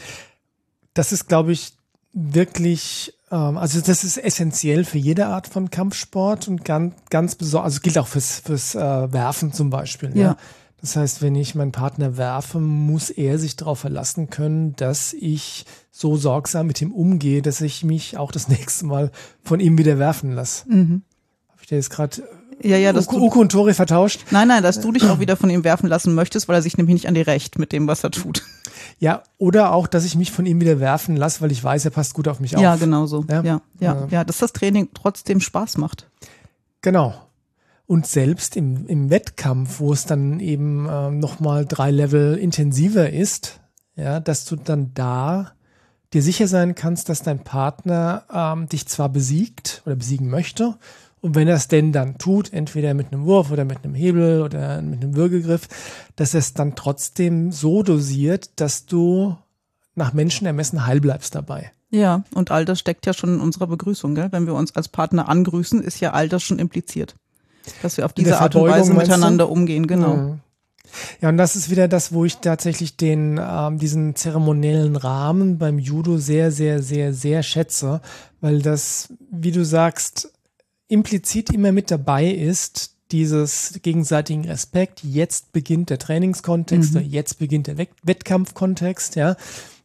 Das 0.93 1.11
ist, 1.11 1.27
glaube 1.27 1.53
ich, 1.53 1.73
wirklich, 2.13 3.13
ähm, 3.31 3.57
also 3.57 3.81
das 3.81 4.03
ist 4.03 4.17
essentiell 4.17 4.83
für 4.83 4.97
jede 4.97 5.27
Art 5.27 5.47
von 5.47 5.69
Kampfsport 5.69 6.47
und 6.47 6.65
ganz, 6.65 6.93
ganz 7.09 7.35
besonders, 7.35 7.73
also 7.73 7.81
gilt 7.81 7.97
auch 7.97 8.07
fürs, 8.07 8.39
fürs 8.39 8.75
äh, 8.75 9.13
Werfen 9.13 9.53
zum 9.53 9.69
Beispiel. 9.69 10.11
Ja. 10.15 10.21
ja. 10.23 10.37
Das 10.83 10.97
heißt, 10.97 11.21
wenn 11.21 11.33
ich 11.35 11.55
meinen 11.55 11.71
Partner 11.71 12.17
werfe, 12.17 12.59
muss 12.59 13.09
er 13.09 13.39
sich 13.39 13.55
darauf 13.55 13.79
verlassen 13.79 14.29
können, 14.29 14.75
dass 14.75 15.13
ich 15.13 15.65
so 15.91 16.17
sorgsam 16.17 16.67
mit 16.67 16.81
ihm 16.81 16.91
umgehe, 16.91 17.41
dass 17.41 17.61
ich 17.61 17.85
mich 17.85 18.17
auch 18.17 18.33
das 18.33 18.47
nächste 18.49 18.85
Mal 18.85 19.09
von 19.41 19.61
ihm 19.61 19.77
wieder 19.77 19.97
werfen 19.97 20.33
lasse. 20.33 20.65
Mhm. 20.67 21.03
Habe 21.47 21.61
ich 21.61 21.67
dir 21.67 21.77
jetzt 21.77 21.89
gerade 21.89 22.23
ja, 22.61 22.75
ja, 22.75 22.91
dass 22.91 23.07
Uko 23.07 23.39
und 23.39 23.53
Tori 23.53 23.73
vertauscht? 23.73 24.25
Nein, 24.31 24.49
nein, 24.49 24.61
dass 24.61 24.81
du 24.81 24.91
dich 24.91 25.05
auch 25.05 25.19
wieder 25.19 25.37
von 25.37 25.49
ihm 25.49 25.63
werfen 25.63 25.87
lassen 25.87 26.13
möchtest, 26.15 26.49
weil 26.49 26.55
er 26.55 26.61
sich 26.61 26.77
nämlich 26.77 26.93
nicht 26.93 27.07
an 27.07 27.13
dir 27.13 27.27
recht 27.27 27.57
mit 27.57 27.71
dem, 27.71 27.87
was 27.87 28.03
er 28.03 28.11
tut. 28.11 28.43
Ja, 28.99 29.23
oder 29.37 29.71
auch, 29.71 29.87
dass 29.87 30.03
ich 30.03 30.15
mich 30.15 30.31
von 30.31 30.45
ihm 30.45 30.59
wieder 30.59 30.79
werfen 30.81 31.15
lasse, 31.15 31.41
weil 31.41 31.51
ich 31.51 31.63
weiß, 31.63 31.85
er 31.85 31.91
passt 31.91 32.13
gut 32.13 32.27
auf 32.27 32.41
mich 32.41 32.55
auf. 32.55 32.61
Ja, 32.61 32.75
genau 32.75 33.05
so. 33.05 33.25
Ja, 33.29 33.41
ja, 33.41 33.61
ja, 33.79 34.07
ja 34.09 34.23
dass 34.23 34.37
das 34.37 34.51
Training 34.51 34.89
trotzdem 34.93 35.39
Spaß 35.39 35.77
macht. 35.77 36.09
Genau. 36.81 37.15
Und 37.93 38.07
selbst 38.07 38.57
im, 38.57 38.87
im 38.87 39.11
Wettkampf, 39.11 39.79
wo 39.79 39.93
es 39.93 40.07
dann 40.07 40.39
eben 40.39 40.89
äh, 40.89 41.11
nochmal 41.11 41.63
drei 41.67 41.91
Level 41.91 42.37
intensiver 42.37 43.11
ist, 43.11 43.59
ja, 43.95 44.19
dass 44.19 44.45
du 44.45 44.55
dann 44.55 44.95
da 44.95 45.51
dir 46.11 46.23
sicher 46.23 46.47
sein 46.47 46.73
kannst, 46.73 47.07
dass 47.07 47.21
dein 47.21 47.43
Partner 47.43 48.23
ähm, 48.33 48.67
dich 48.67 48.87
zwar 48.87 49.09
besiegt 49.09 49.83
oder 49.85 49.95
besiegen 49.95 50.27
möchte, 50.27 50.79
und 51.21 51.35
wenn 51.35 51.47
er 51.47 51.55
es 51.55 51.67
denn 51.67 51.91
dann 51.91 52.17
tut, 52.17 52.51
entweder 52.51 52.95
mit 52.95 53.13
einem 53.13 53.25
Wurf 53.25 53.51
oder 53.51 53.63
mit 53.63 53.83
einem 53.83 53.93
Hebel 53.93 54.41
oder 54.41 54.81
mit 54.81 55.03
einem 55.03 55.15
Würgegriff, 55.15 55.67
dass 56.15 56.33
er 56.33 56.39
es 56.39 56.55
dann 56.55 56.75
trotzdem 56.75 57.51
so 57.51 57.83
dosiert, 57.83 58.59
dass 58.59 58.87
du 58.87 59.37
nach 59.93 60.13
Menschenermessen 60.13 60.87
heil 60.87 60.99
bleibst 60.99 61.35
dabei. 61.35 61.71
Ja, 61.91 62.23
und 62.33 62.49
all 62.49 62.65
das 62.65 62.79
steckt 62.79 63.05
ja 63.05 63.13
schon 63.13 63.35
in 63.35 63.39
unserer 63.39 63.67
Begrüßung. 63.67 64.15
Gell? 64.15 64.31
Wenn 64.31 64.47
wir 64.47 64.55
uns 64.55 64.75
als 64.75 64.87
Partner 64.87 65.29
angrüßen, 65.29 65.83
ist 65.83 65.99
ja 65.99 66.13
all 66.13 66.27
das 66.27 66.41
schon 66.41 66.57
impliziert. 66.57 67.13
Dass 67.81 67.97
wir 67.97 68.05
auf 68.05 68.13
diese 68.13 68.39
Art 68.39 68.55
und 68.55 68.69
Weise 68.69 68.93
miteinander 68.93 69.49
umgehen, 69.49 69.87
genau. 69.87 70.15
Mhm. 70.15 70.39
Ja, 71.21 71.29
und 71.29 71.37
das 71.37 71.55
ist 71.55 71.69
wieder 71.69 71.87
das, 71.87 72.13
wo 72.13 72.23
ich 72.25 72.37
tatsächlich 72.37 72.97
den, 72.97 73.39
ähm, 73.41 73.79
diesen 73.79 74.15
zeremoniellen 74.15 74.95
Rahmen 74.95 75.57
beim 75.57 75.79
Judo 75.79 76.17
sehr, 76.17 76.51
sehr, 76.51 76.83
sehr, 76.83 77.13
sehr 77.13 77.41
schätze, 77.41 78.01
weil 78.41 78.61
das, 78.61 79.11
wie 79.31 79.51
du 79.51 79.65
sagst, 79.65 80.31
implizit 80.87 81.51
immer 81.51 81.71
mit 81.71 81.89
dabei 81.89 82.27
ist, 82.27 82.91
dieses 83.11 83.79
gegenseitigen 83.81 84.45
Respekt. 84.45 85.03
Jetzt 85.03 85.51
beginnt 85.51 85.89
der 85.89 85.99
Trainingskontext, 85.99 86.95
mhm. 86.95 87.01
jetzt 87.01 87.39
beginnt 87.39 87.67
der 87.67 87.77
Wettkampfkontext, 88.03 89.15
ja 89.15 89.35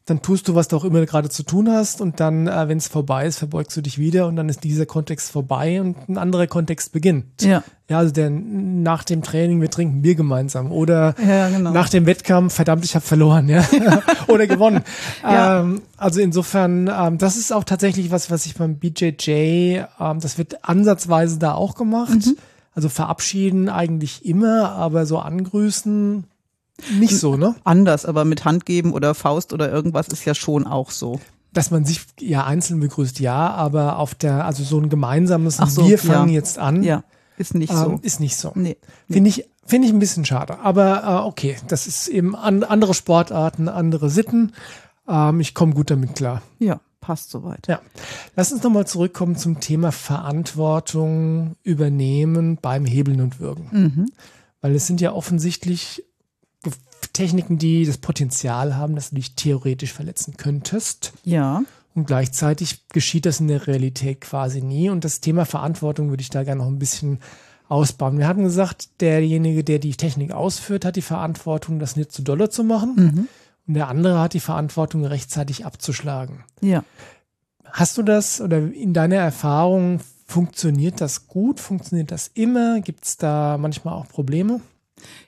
dann 0.08 0.22
tust 0.22 0.48
du, 0.48 0.54
was 0.54 0.68
du 0.68 0.76
auch 0.76 0.84
immer 0.84 1.04
gerade 1.04 1.28
zu 1.28 1.42
tun 1.42 1.70
hast 1.70 2.00
und 2.00 2.18
dann, 2.18 2.46
äh, 2.46 2.68
wenn 2.68 2.78
es 2.78 2.88
vorbei 2.88 3.26
ist, 3.26 3.38
verbeugst 3.38 3.76
du 3.76 3.82
dich 3.82 3.98
wieder 3.98 4.26
und 4.26 4.36
dann 4.36 4.48
ist 4.48 4.64
dieser 4.64 4.86
Kontext 4.86 5.30
vorbei 5.30 5.80
und 5.82 6.08
ein 6.08 6.16
anderer 6.16 6.46
Kontext 6.46 6.92
beginnt. 6.92 7.42
Ja. 7.42 7.62
Ja, 7.90 7.98
also 7.98 8.12
der 8.12 8.30
nach 8.30 9.04
dem 9.04 9.22
Training, 9.22 9.60
wir 9.60 9.70
trinken 9.70 10.02
Bier 10.02 10.14
gemeinsam 10.14 10.72
oder 10.72 11.14
ja, 11.26 11.48
genau. 11.48 11.72
nach 11.72 11.88
dem 11.88 12.06
Wettkampf, 12.06 12.54
verdammt, 12.54 12.84
ich 12.84 12.94
habe 12.94 13.04
verloren, 13.04 13.48
ja, 13.48 13.66
oder 14.28 14.46
gewonnen. 14.46 14.82
ja. 15.22 15.60
ähm, 15.60 15.82
also 15.96 16.20
insofern, 16.20 16.90
ähm, 16.94 17.18
das 17.18 17.36
ist 17.36 17.52
auch 17.52 17.64
tatsächlich 17.64 18.10
was, 18.10 18.30
was 18.30 18.46
ich 18.46 18.54
beim 18.54 18.76
BJJ, 18.76 19.30
ähm, 19.30 20.20
das 20.20 20.38
wird 20.38 20.64
ansatzweise 20.64 21.38
da 21.38 21.54
auch 21.54 21.74
gemacht. 21.74 22.26
Mhm. 22.26 22.36
Also 22.74 22.88
verabschieden 22.88 23.68
eigentlich 23.68 24.24
immer, 24.24 24.70
aber 24.72 25.04
so 25.04 25.18
angrüßen 25.18 26.24
nicht 26.98 27.16
so, 27.16 27.36
ne? 27.36 27.54
Anders, 27.64 28.06
aber 28.06 28.24
mit 28.24 28.44
Hand 28.44 28.66
geben 28.66 28.92
oder 28.92 29.14
Faust 29.14 29.52
oder 29.52 29.70
irgendwas 29.70 30.08
ist 30.08 30.24
ja 30.24 30.34
schon 30.34 30.66
auch 30.66 30.90
so. 30.90 31.20
Dass 31.52 31.70
man 31.70 31.84
sich 31.84 32.02
ja 32.20 32.44
einzeln 32.44 32.80
begrüßt, 32.80 33.20
ja, 33.20 33.50
aber 33.50 33.98
auf 33.98 34.14
der, 34.14 34.44
also 34.44 34.62
so 34.62 34.78
ein 34.78 34.88
gemeinsames, 34.88 35.56
so, 35.56 35.88
wir 35.88 35.98
fangen 35.98 36.28
ja. 36.28 36.34
jetzt 36.34 36.58
an. 36.58 36.82
Ja, 36.82 37.04
ist 37.36 37.54
nicht 37.54 37.72
so. 37.72 37.92
Ähm, 37.92 37.98
ist 38.02 38.20
nicht 38.20 38.36
so. 38.36 38.52
Nee. 38.54 38.76
nee. 39.08 39.14
Finde 39.14 39.30
ich, 39.30 39.48
finde 39.64 39.88
ich 39.88 39.94
ein 39.94 39.98
bisschen 39.98 40.24
schade. 40.24 40.58
Aber 40.60 41.04
äh, 41.04 41.26
okay, 41.26 41.56
das 41.68 41.86
ist 41.86 42.08
eben 42.08 42.36
an, 42.36 42.64
andere 42.64 42.94
Sportarten, 42.94 43.68
andere 43.68 44.10
Sitten. 44.10 44.52
Ähm, 45.08 45.40
ich 45.40 45.54
komme 45.54 45.74
gut 45.74 45.90
damit 45.90 46.16
klar. 46.16 46.42
Ja, 46.58 46.80
passt 47.00 47.30
soweit. 47.30 47.66
Ja. 47.68 47.80
Lass 48.36 48.52
uns 48.52 48.62
nochmal 48.62 48.86
zurückkommen 48.86 49.36
zum 49.36 49.60
Thema 49.60 49.92
Verantwortung 49.92 51.56
übernehmen 51.62 52.58
beim 52.60 52.84
Hebeln 52.84 53.20
und 53.20 53.40
Würgen. 53.40 53.68
Mhm. 53.70 54.12
Weil 54.60 54.74
es 54.74 54.86
sind 54.86 55.00
ja 55.00 55.12
offensichtlich 55.12 56.04
Techniken, 57.12 57.58
die 57.58 57.84
das 57.84 57.98
Potenzial 57.98 58.76
haben, 58.76 58.94
dass 58.94 59.10
du 59.10 59.16
dich 59.16 59.34
theoretisch 59.34 59.92
verletzen 59.92 60.36
könntest. 60.36 61.12
Ja. 61.24 61.62
Und 61.94 62.06
gleichzeitig 62.06 62.88
geschieht 62.90 63.26
das 63.26 63.40
in 63.40 63.48
der 63.48 63.66
Realität 63.66 64.20
quasi 64.20 64.62
nie. 64.62 64.88
Und 64.90 65.04
das 65.04 65.20
Thema 65.20 65.44
Verantwortung 65.44 66.10
würde 66.10 66.22
ich 66.22 66.30
da 66.30 66.44
gerne 66.44 66.62
noch 66.62 66.68
ein 66.68 66.78
bisschen 66.78 67.18
ausbauen. 67.68 68.18
Wir 68.18 68.28
hatten 68.28 68.44
gesagt, 68.44 69.00
derjenige, 69.00 69.64
der 69.64 69.78
die 69.78 69.94
Technik 69.94 70.32
ausführt, 70.32 70.84
hat 70.84 70.96
die 70.96 71.02
Verantwortung, 71.02 71.78
das 71.78 71.96
nicht 71.96 72.12
zu 72.12 72.22
dolle 72.22 72.48
zu 72.50 72.64
machen. 72.64 72.94
Mhm. 72.96 73.28
Und 73.66 73.74
der 73.74 73.88
andere 73.88 74.20
hat 74.20 74.32
die 74.32 74.40
Verantwortung, 74.40 75.04
rechtzeitig 75.04 75.66
abzuschlagen. 75.66 76.44
Ja. 76.60 76.84
Hast 77.64 77.98
du 77.98 78.02
das 78.02 78.40
oder 78.40 78.58
in 78.58 78.94
deiner 78.94 79.16
Erfahrung 79.16 80.00
funktioniert 80.24 81.00
das 81.00 81.26
gut? 81.26 81.60
Funktioniert 81.60 82.10
das 82.10 82.30
immer? 82.32 82.80
Gibt 82.80 83.04
es 83.04 83.16
da 83.18 83.58
manchmal 83.58 83.94
auch 83.94 84.08
Probleme? 84.08 84.60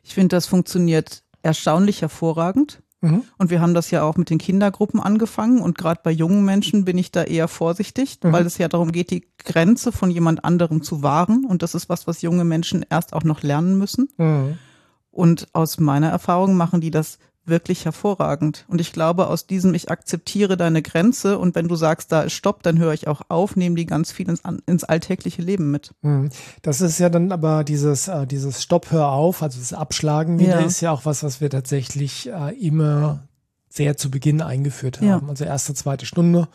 Ich 0.03 0.15
finde, 0.15 0.37
das 0.37 0.47
funktioniert 0.47 1.23
erstaunlich 1.43 2.03
hervorragend. 2.03 2.83
Mhm. 3.01 3.23
Und 3.39 3.51
wir 3.51 3.61
haben 3.61 3.75
das 3.75 3.91
ja 3.91 4.03
auch 4.03 4.17
mit 4.17 4.31
den 4.31 4.39
Kindergruppen 4.39 5.01
angefangen. 5.01 5.61
Und 5.61 5.79
gerade 5.79 6.01
bei 6.03 6.11
jungen 6.11 6.45
Menschen 6.45 6.85
bin 6.85 6.99
ich 6.99 7.11
da 7.11 7.23
eher 7.23 7.49
vorsichtig, 7.49 8.19
mhm. 8.23 8.33
weil 8.33 8.47
es 8.47 8.59
ja 8.59 8.69
darum 8.69 8.93
geht, 8.93 9.11
die 9.11 9.27
Grenze 9.39 9.93
von 9.93 10.11
jemand 10.11 10.45
anderem 10.45 10.83
zu 10.83 11.03
wahren. 11.03 11.45
Und 11.45 11.63
das 11.63 11.75
ist 11.75 11.89
was, 11.89 12.07
was 12.07 12.23
junge 12.23 12.45
Menschen 12.45 12.85
erst 12.89 13.13
auch 13.13 13.25
noch 13.25 13.43
lernen 13.43 13.79
müssen. 13.79 14.09
Mhm. 14.19 14.59
Und 15.11 15.49
aus 15.55 15.79
meiner 15.79 16.09
Erfahrung 16.09 16.57
machen 16.57 16.81
die 16.81 16.91
das 16.91 17.19
wirklich 17.45 17.85
hervorragend. 17.85 18.65
Und 18.69 18.81
ich 18.81 18.93
glaube, 18.93 19.27
aus 19.29 19.47
diesem, 19.47 19.75
ich 19.75 19.91
akzeptiere 19.91 20.57
deine 20.57 20.83
Grenze 20.83 21.39
und 21.39 21.55
wenn 21.55 21.69
du 21.69 21.77
sagst, 21.77 22.13
da 22.13 22.23
ist 22.23 22.35
Stopp, 22.35 22.63
dann 22.63 22.79
höre 22.79 22.93
ich 22.93 23.09
auch 23.09 23.23
auf, 23.29 23.57
nehme 23.57 23.77
die 23.77 23.87
ganz 23.87 24.13
viel 24.13 24.29
ins, 24.29 24.43
ins 24.67 24.85
alltägliche 24.85 25.43
Leben 25.43 25.71
mit. 25.71 25.93
Hm. 26.03 26.31
Das 26.63 26.81
ist 26.81 26.99
ja 26.99 27.09
dann 27.09 27.33
aber 27.33 27.65
dieses, 27.65 28.09
äh, 28.09 28.27
dieses 28.27 28.63
Stopp, 28.63 28.91
hör 28.91 29.09
auf, 29.09 29.43
also 29.43 29.59
das 29.59 29.73
Abschlagen 29.73 30.39
wieder, 30.39 30.61
ja. 30.61 30.67
ist 30.67 30.81
ja 30.81 30.93
auch 30.93 31.05
was, 31.05 31.23
was 31.23 31.41
wir 31.41 31.51
tatsächlich 31.51 32.29
äh, 32.29 32.55
immer 32.55 33.27
sehr 33.69 33.97
zu 33.97 34.11
Beginn 34.11 34.43
eingeführt 34.43 34.99
haben. 34.99 35.07
Ja. 35.07 35.23
Also 35.29 35.45
erste, 35.45 35.75
zweite 35.75 36.07
Stunde, 36.07 36.49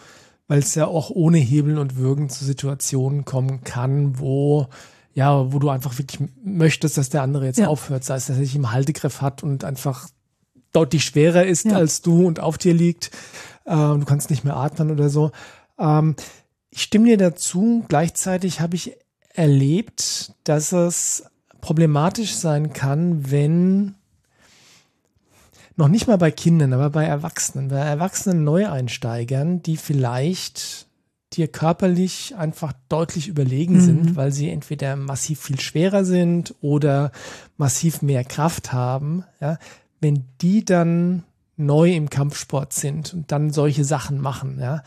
weil 0.47 0.59
es 0.59 0.75
ja 0.75 0.87
auch 0.87 1.09
ohne 1.09 1.37
Hebeln 1.37 1.77
und 1.77 1.95
Würgen 1.95 2.29
zu 2.29 2.45
Situationen 2.45 3.25
kommen 3.25 3.63
kann, 3.63 4.19
wo 4.19 4.67
ja, 5.15 5.53
wo 5.53 5.59
du 5.59 5.69
einfach 5.69 5.97
wirklich 5.97 6.29
möchtest, 6.43 6.97
dass 6.97 7.09
der 7.09 7.21
andere 7.21 7.45
jetzt 7.45 7.57
ja. 7.57 7.67
aufhört, 7.69 8.03
sei 8.03 8.15
es, 8.15 8.25
dass 8.25 8.35
er 8.35 8.43
sich 8.43 8.55
im 8.55 8.73
Haltegriff 8.73 9.21
hat 9.21 9.43
und 9.43 9.63
einfach 9.63 10.09
deutlich 10.75 11.05
schwerer 11.05 11.45
ist 11.45 11.65
ja. 11.65 11.73
als 11.73 12.01
du 12.01 12.25
und 12.25 12.39
auf 12.39 12.57
dir 12.57 12.73
liegt. 12.73 13.11
Ähm, 13.65 14.01
du 14.01 14.05
kannst 14.05 14.29
nicht 14.29 14.43
mehr 14.43 14.55
atmen 14.55 14.91
oder 14.91 15.09
so. 15.09 15.31
Ähm, 15.79 16.15
ich 16.69 16.83
stimme 16.83 17.05
dir 17.05 17.17
dazu. 17.17 17.85
Gleichzeitig 17.87 18.61
habe 18.61 18.75
ich 18.75 18.97
erlebt, 19.33 20.33
dass 20.43 20.71
es 20.71 21.25
problematisch 21.61 22.35
sein 22.35 22.73
kann, 22.73 23.31
wenn 23.31 23.95
noch 25.77 25.87
nicht 25.87 26.07
mal 26.07 26.17
bei 26.17 26.31
Kindern, 26.31 26.73
aber 26.73 26.89
bei 26.89 27.05
Erwachsenen, 27.05 27.67
bei 27.69 27.77
erwachsenen 27.77 28.43
Neueinsteigern, 28.43 29.61
die 29.61 29.75
vielleicht 29.75 30.87
dir 31.33 31.47
körperlich 31.49 32.35
einfach 32.37 32.73
deutlich 32.87 33.27
überlegen 33.27 33.75
mhm. 33.75 33.81
sind, 33.81 34.15
weil 34.15 34.31
sie 34.31 34.49
entweder 34.49 34.95
massiv 34.95 35.41
viel 35.41 35.59
schwerer 35.59 36.05
sind 36.05 36.55
oder 36.61 37.11
massiv 37.57 38.01
mehr 38.01 38.23
Kraft 38.23 38.71
haben, 38.71 39.25
ja, 39.41 39.57
wenn 40.01 40.25
die 40.41 40.65
dann 40.65 41.23
neu 41.57 41.93
im 41.93 42.09
Kampfsport 42.09 42.73
sind 42.73 43.13
und 43.13 43.31
dann 43.31 43.51
solche 43.51 43.83
Sachen 43.83 44.19
machen, 44.19 44.59
ja, 44.59 44.83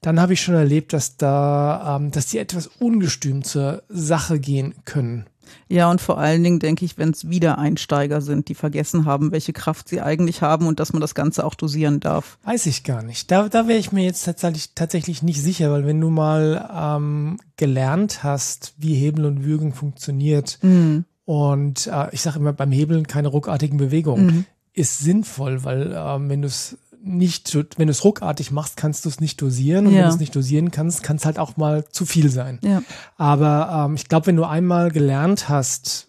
dann 0.00 0.20
habe 0.20 0.34
ich 0.34 0.40
schon 0.40 0.54
erlebt, 0.54 0.92
dass 0.92 1.16
da, 1.16 1.96
ähm, 1.96 2.10
dass 2.10 2.26
die 2.26 2.38
etwas 2.38 2.66
ungestüm 2.66 3.42
zur 3.42 3.82
Sache 3.88 4.38
gehen 4.38 4.74
können. 4.84 5.26
Ja, 5.68 5.90
und 5.90 6.00
vor 6.00 6.18
allen 6.18 6.42
Dingen 6.42 6.58
denke 6.58 6.84
ich, 6.84 6.98
wenn 6.98 7.10
es 7.10 7.28
Wiedereinsteiger 7.28 8.20
sind, 8.20 8.48
die 8.48 8.54
vergessen 8.54 9.04
haben, 9.04 9.32
welche 9.32 9.52
Kraft 9.52 9.88
sie 9.88 10.00
eigentlich 10.00 10.42
haben 10.42 10.66
und 10.66 10.80
dass 10.80 10.92
man 10.92 11.00
das 11.00 11.14
Ganze 11.14 11.44
auch 11.44 11.54
dosieren 11.54 12.00
darf. 12.00 12.38
Weiß 12.44 12.66
ich 12.66 12.84
gar 12.84 13.02
nicht. 13.02 13.30
Da, 13.30 13.48
da 13.48 13.68
wäre 13.68 13.78
ich 13.78 13.92
mir 13.92 14.04
jetzt 14.04 14.24
tatsächlich, 14.24 14.74
tatsächlich 14.74 15.22
nicht 15.22 15.40
sicher, 15.40 15.70
weil 15.70 15.86
wenn 15.86 16.00
du 16.00 16.10
mal 16.10 16.68
ähm, 16.72 17.38
gelernt 17.56 18.22
hast, 18.22 18.74
wie 18.76 18.94
Hebel 18.94 19.24
und 19.24 19.44
Würgen 19.44 19.72
funktioniert 19.72 20.58
mhm. 20.62 21.04
Und 21.26 21.86
äh, 21.88 22.08
ich 22.12 22.22
sage 22.22 22.38
immer 22.38 22.54
beim 22.54 22.72
Hebeln 22.72 23.06
keine 23.06 23.28
ruckartigen 23.28 23.76
Bewegungen. 23.76 24.26
Mhm 24.26 24.46
ist 24.76 24.98
sinnvoll, 24.98 25.64
weil 25.64 25.94
ähm, 25.96 26.28
wenn 26.28 26.42
du 26.42 26.48
es 26.48 26.76
nicht, 27.02 27.54
wenn 27.54 27.86
du 27.86 27.90
es 27.90 28.04
ruckartig 28.04 28.50
machst, 28.50 28.76
kannst 28.76 29.04
du 29.04 29.08
es 29.08 29.20
nicht 29.20 29.40
dosieren. 29.40 29.86
Und 29.86 29.92
ja. 29.92 30.00
wenn 30.00 30.08
du 30.08 30.14
es 30.14 30.20
nicht 30.20 30.36
dosieren 30.36 30.70
kannst, 30.70 31.02
kann 31.02 31.16
es 31.16 31.24
halt 31.24 31.38
auch 31.38 31.56
mal 31.56 31.84
zu 31.88 32.04
viel 32.04 32.30
sein. 32.30 32.58
Ja. 32.62 32.82
Aber 33.16 33.86
ähm, 33.86 33.94
ich 33.94 34.08
glaube, 34.08 34.26
wenn 34.26 34.36
du 34.36 34.44
einmal 34.44 34.90
gelernt 34.90 35.48
hast, 35.48 36.08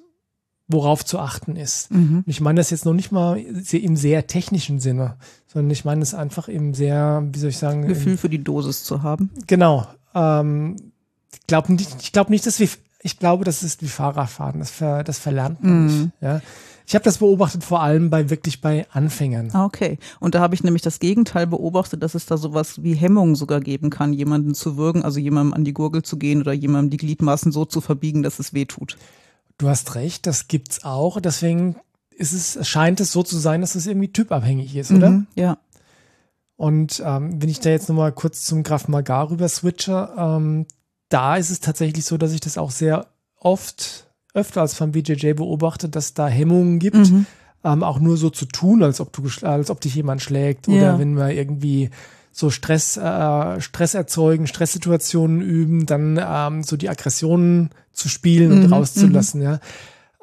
worauf 0.67 1.05
zu 1.05 1.17
achten 1.19 1.55
ist. 1.55 1.91
Mhm. 1.91 2.23
Ich 2.25 2.41
meine 2.41 2.59
das 2.59 2.71
jetzt 2.71 2.83
noch 2.83 2.93
nicht 2.93 3.11
mal 3.11 3.37
im 3.37 3.95
sehr 3.95 4.27
technischen 4.27 4.81
Sinne, 4.81 5.15
sondern 5.47 5.71
ich 5.71 5.85
meine 5.85 6.01
es 6.01 6.13
einfach 6.13 6.49
im 6.49 6.73
sehr, 6.73 7.25
wie 7.31 7.39
soll 7.39 7.51
ich 7.51 7.57
sagen, 7.57 7.87
Gefühl 7.87 8.13
im, 8.13 8.17
für 8.17 8.29
die 8.29 8.43
Dosis 8.43 8.83
zu 8.83 9.01
haben. 9.01 9.29
Genau. 9.45 9.87
Ähm, 10.13 10.75
ich 11.31 11.47
glaube 11.47 11.71
nicht, 11.71 11.95
ich 12.01 12.11
glaube 12.11 12.31
nicht, 12.31 12.45
dass 12.45 12.59
wir, 12.59 12.67
ich 13.01 13.19
glaube, 13.19 13.45
das 13.45 13.63
ist 13.63 13.81
wie 13.81 13.87
Fahrradfahren. 13.87 14.59
Das, 14.59 14.71
ver, 14.71 15.03
das 15.03 15.19
verlernt 15.19 15.63
man 15.63 15.81
mhm. 15.81 15.85
nicht. 15.85 16.09
Ja. 16.21 16.41
Ich 16.87 16.95
habe 16.95 17.03
das 17.03 17.17
beobachtet 17.17 17.65
vor 17.65 17.81
allem 17.81 18.09
bei 18.09 18.29
wirklich 18.29 18.61
bei 18.61 18.87
Anfängern. 18.91 19.49
Ah, 19.51 19.65
okay. 19.65 19.99
Und 20.21 20.35
da 20.35 20.39
habe 20.39 20.55
ich 20.55 20.63
nämlich 20.63 20.81
das 20.81 20.99
Gegenteil 20.99 21.45
beobachtet, 21.45 22.01
dass 22.01 22.15
es 22.15 22.25
da 22.25 22.37
sowas 22.37 22.81
wie 22.81 22.93
Hemmungen 22.93 23.35
sogar 23.35 23.59
geben 23.59 23.89
kann, 23.89 24.13
jemanden 24.13 24.55
zu 24.55 24.77
würgen, 24.77 25.03
also 25.03 25.19
jemandem 25.19 25.53
an 25.53 25.65
die 25.65 25.73
Gurgel 25.73 26.03
zu 26.03 26.17
gehen 26.17 26.39
oder 26.39 26.53
jemandem 26.53 26.91
die 26.91 26.97
Gliedmaßen 26.97 27.51
so 27.51 27.65
zu 27.65 27.81
verbiegen, 27.81 28.23
dass 28.23 28.39
es 28.39 28.53
weh 28.53 28.63
tut. 28.65 28.97
Du 29.57 29.67
hast 29.67 29.95
recht, 29.95 30.25
das 30.27 30.47
gibt's 30.47 30.85
auch. 30.85 31.19
Deswegen 31.19 31.75
ist 32.15 32.31
es, 32.31 32.65
scheint 32.65 33.01
es 33.01 33.11
so 33.11 33.21
zu 33.21 33.37
sein, 33.37 33.59
dass 33.59 33.75
es 33.75 33.85
irgendwie 33.85 34.13
typabhängig 34.13 34.73
ist, 34.75 34.91
oder? 34.91 35.09
Mhm, 35.09 35.27
ja. 35.35 35.57
Und 36.55 37.03
ähm, 37.05 37.41
wenn 37.41 37.49
ich 37.49 37.59
da 37.59 37.69
jetzt 37.69 37.89
nochmal 37.89 38.13
kurz 38.13 38.45
zum 38.45 38.63
Graf 38.63 38.87
Magar 38.87 39.29
rüber 39.29 39.49
switche, 39.49 40.09
ähm, 40.17 40.65
da 41.09 41.37
ist 41.37 41.49
es 41.49 41.59
tatsächlich 41.59 42.05
so, 42.05 42.17
dass 42.17 42.33
ich 42.33 42.41
das 42.41 42.57
auch 42.57 42.71
sehr 42.71 43.07
oft 43.39 44.07
öfter 44.33 44.61
als 44.61 44.75
vom 44.75 44.91
BJJ 44.91 45.33
beobachtet, 45.33 45.95
dass 45.95 46.13
da 46.13 46.27
Hemmungen 46.27 46.79
gibt, 46.79 46.97
mhm. 46.97 47.25
ähm, 47.63 47.83
auch 47.83 47.99
nur 47.99 48.17
so 48.17 48.29
zu 48.29 48.45
tun, 48.45 48.83
als 48.83 48.99
ob 48.99 49.13
du 49.13 49.27
als 49.45 49.69
ob 49.69 49.81
dich 49.81 49.95
jemand 49.95 50.21
schlägt 50.21 50.67
oder 50.67 50.77
ja. 50.77 50.99
wenn 50.99 51.13
man 51.13 51.31
irgendwie 51.31 51.89
so 52.31 52.51
Stress, 52.51 52.97
äh, 52.97 53.59
Stress 53.61 53.95
erzeugen, 53.95 54.45
Stresssituationen 54.45 55.41
üben, 55.41 55.87
dann 55.87 56.19
ähm, 56.23 56.61
so 56.61 56.77
die 56.77 56.89
Aggressionen 56.89 57.71
zu 57.93 58.09
spielen 58.09 58.51
und 58.51 58.63
Mhm, 58.67 58.73
rauszulassen, 58.73 59.41
ja. 59.41 59.59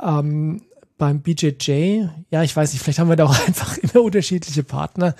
Ähm, 0.00 0.62
beim 0.96 1.22
BJJ, 1.22 2.04
ja, 2.30 2.42
ich 2.44 2.54
weiß 2.54 2.72
nicht, 2.72 2.82
vielleicht 2.82 3.00
haben 3.00 3.08
wir 3.08 3.16
da 3.16 3.24
auch 3.24 3.38
einfach 3.46 3.76
immer 3.78 4.02
unterschiedliche 4.02 4.62
Partner. 4.62 5.14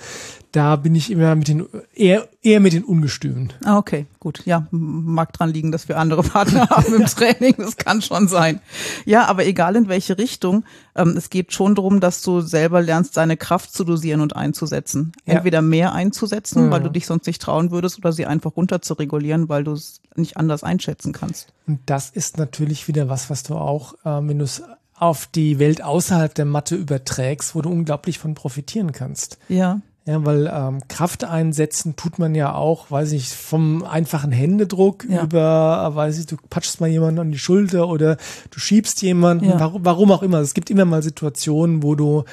Da 0.53 0.77
bin 0.77 0.95
ich 0.95 1.11
immer 1.11 1.35
mit 1.35 1.49
den, 1.49 1.65
eher, 1.93 2.29
eher 2.41 2.61
mit 2.61 2.71
den 2.71 2.85
Ungestümen. 2.85 3.51
Ah, 3.65 3.77
okay, 3.77 4.05
gut. 4.21 4.41
Ja, 4.45 4.67
mag 4.71 5.33
dran 5.33 5.49
liegen, 5.49 5.73
dass 5.73 5.89
wir 5.89 5.97
andere 5.99 6.23
Partner 6.23 6.69
haben 6.69 6.93
im 6.95 7.05
Training. 7.05 7.55
Das 7.57 7.75
kann 7.75 8.01
schon 8.01 8.29
sein. 8.29 8.61
Ja, 9.03 9.25
aber 9.25 9.45
egal 9.45 9.75
in 9.75 9.89
welche 9.89 10.17
Richtung, 10.17 10.63
ähm, 10.95 11.17
es 11.17 11.29
geht 11.29 11.51
schon 11.51 11.75
darum, 11.75 11.99
dass 11.99 12.21
du 12.21 12.39
selber 12.39 12.81
lernst, 12.81 13.17
deine 13.17 13.35
Kraft 13.35 13.73
zu 13.73 13.83
dosieren 13.83 14.21
und 14.21 14.33
einzusetzen. 14.37 15.11
Ja. 15.25 15.33
Entweder 15.33 15.61
mehr 15.61 15.91
einzusetzen, 15.93 16.67
Mhm. 16.67 16.71
weil 16.71 16.83
du 16.83 16.89
dich 16.89 17.05
sonst 17.05 17.27
nicht 17.27 17.41
trauen 17.41 17.71
würdest, 17.71 17.97
oder 17.97 18.13
sie 18.13 18.25
einfach 18.25 18.55
runter 18.55 18.81
zu 18.81 18.93
regulieren, 18.93 19.49
weil 19.49 19.65
du 19.65 19.73
es 19.73 19.99
nicht 20.15 20.37
anders 20.37 20.63
einschätzen 20.63 21.11
kannst. 21.11 21.47
Und 21.67 21.79
das 21.85 22.09
ist 22.11 22.37
natürlich 22.37 22.87
wieder 22.87 23.09
was, 23.09 23.29
was 23.29 23.43
du 23.43 23.55
auch, 23.55 23.95
ähm, 24.05 24.29
wenn 24.29 24.39
du 24.39 24.45
es 24.45 24.63
auf 24.97 25.27
die 25.33 25.59
Welt 25.59 25.83
außerhalb 25.83 26.33
der 26.33 26.45
Matte 26.45 26.75
überträgst, 26.75 27.55
wo 27.55 27.61
du 27.61 27.69
unglaublich 27.69 28.17
von 28.19 28.33
profitieren 28.33 28.91
kannst. 28.91 29.37
Ja. 29.49 29.81
Ja, 30.07 30.23
weil 30.23 30.45
ähm, 30.53 30.87
Kraft 30.87 31.23
einsetzen 31.23 31.95
tut 31.95 32.19
man 32.19 32.35
ja 32.35 32.53
auch, 32.53 32.91
weiß 32.91 33.11
ich, 33.13 33.29
vom 33.29 33.83
einfachen 33.83 34.31
Händedruck 34.31 35.03
Ja. 35.09 35.23
über, 35.23 35.89
äh, 35.91 35.95
weiß 35.95 36.19
ich, 36.19 36.27
du 36.27 36.35
patschst 36.51 36.79
mal 36.79 36.85
jemanden 36.87 37.19
an 37.21 37.31
die 37.31 37.39
Schulter 37.39 37.89
oder 37.89 38.17
du 38.51 38.59
schiebst 38.59 39.01
jemanden, 39.01 39.45
Ja. 39.49 39.59
warum, 39.59 39.83
warum 39.83 40.11
auch 40.11 40.21
immer. 40.21 40.37
Es 40.41 40.53
gibt 40.53 40.69
immer 40.69 40.85
mal 40.85 41.01
Situationen, 41.01 41.81
wo 41.81 41.95
du 41.95 42.23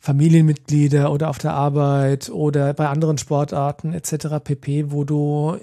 Familienmitglieder 0.00 1.12
oder 1.12 1.30
auf 1.30 1.38
der 1.38 1.52
Arbeit 1.52 2.30
oder 2.30 2.74
bei 2.74 2.88
anderen 2.88 3.16
Sportarten 3.16 3.92
etc. 3.94 4.40
pp, 4.42 4.90
wo 4.90 5.04
du 5.04 5.56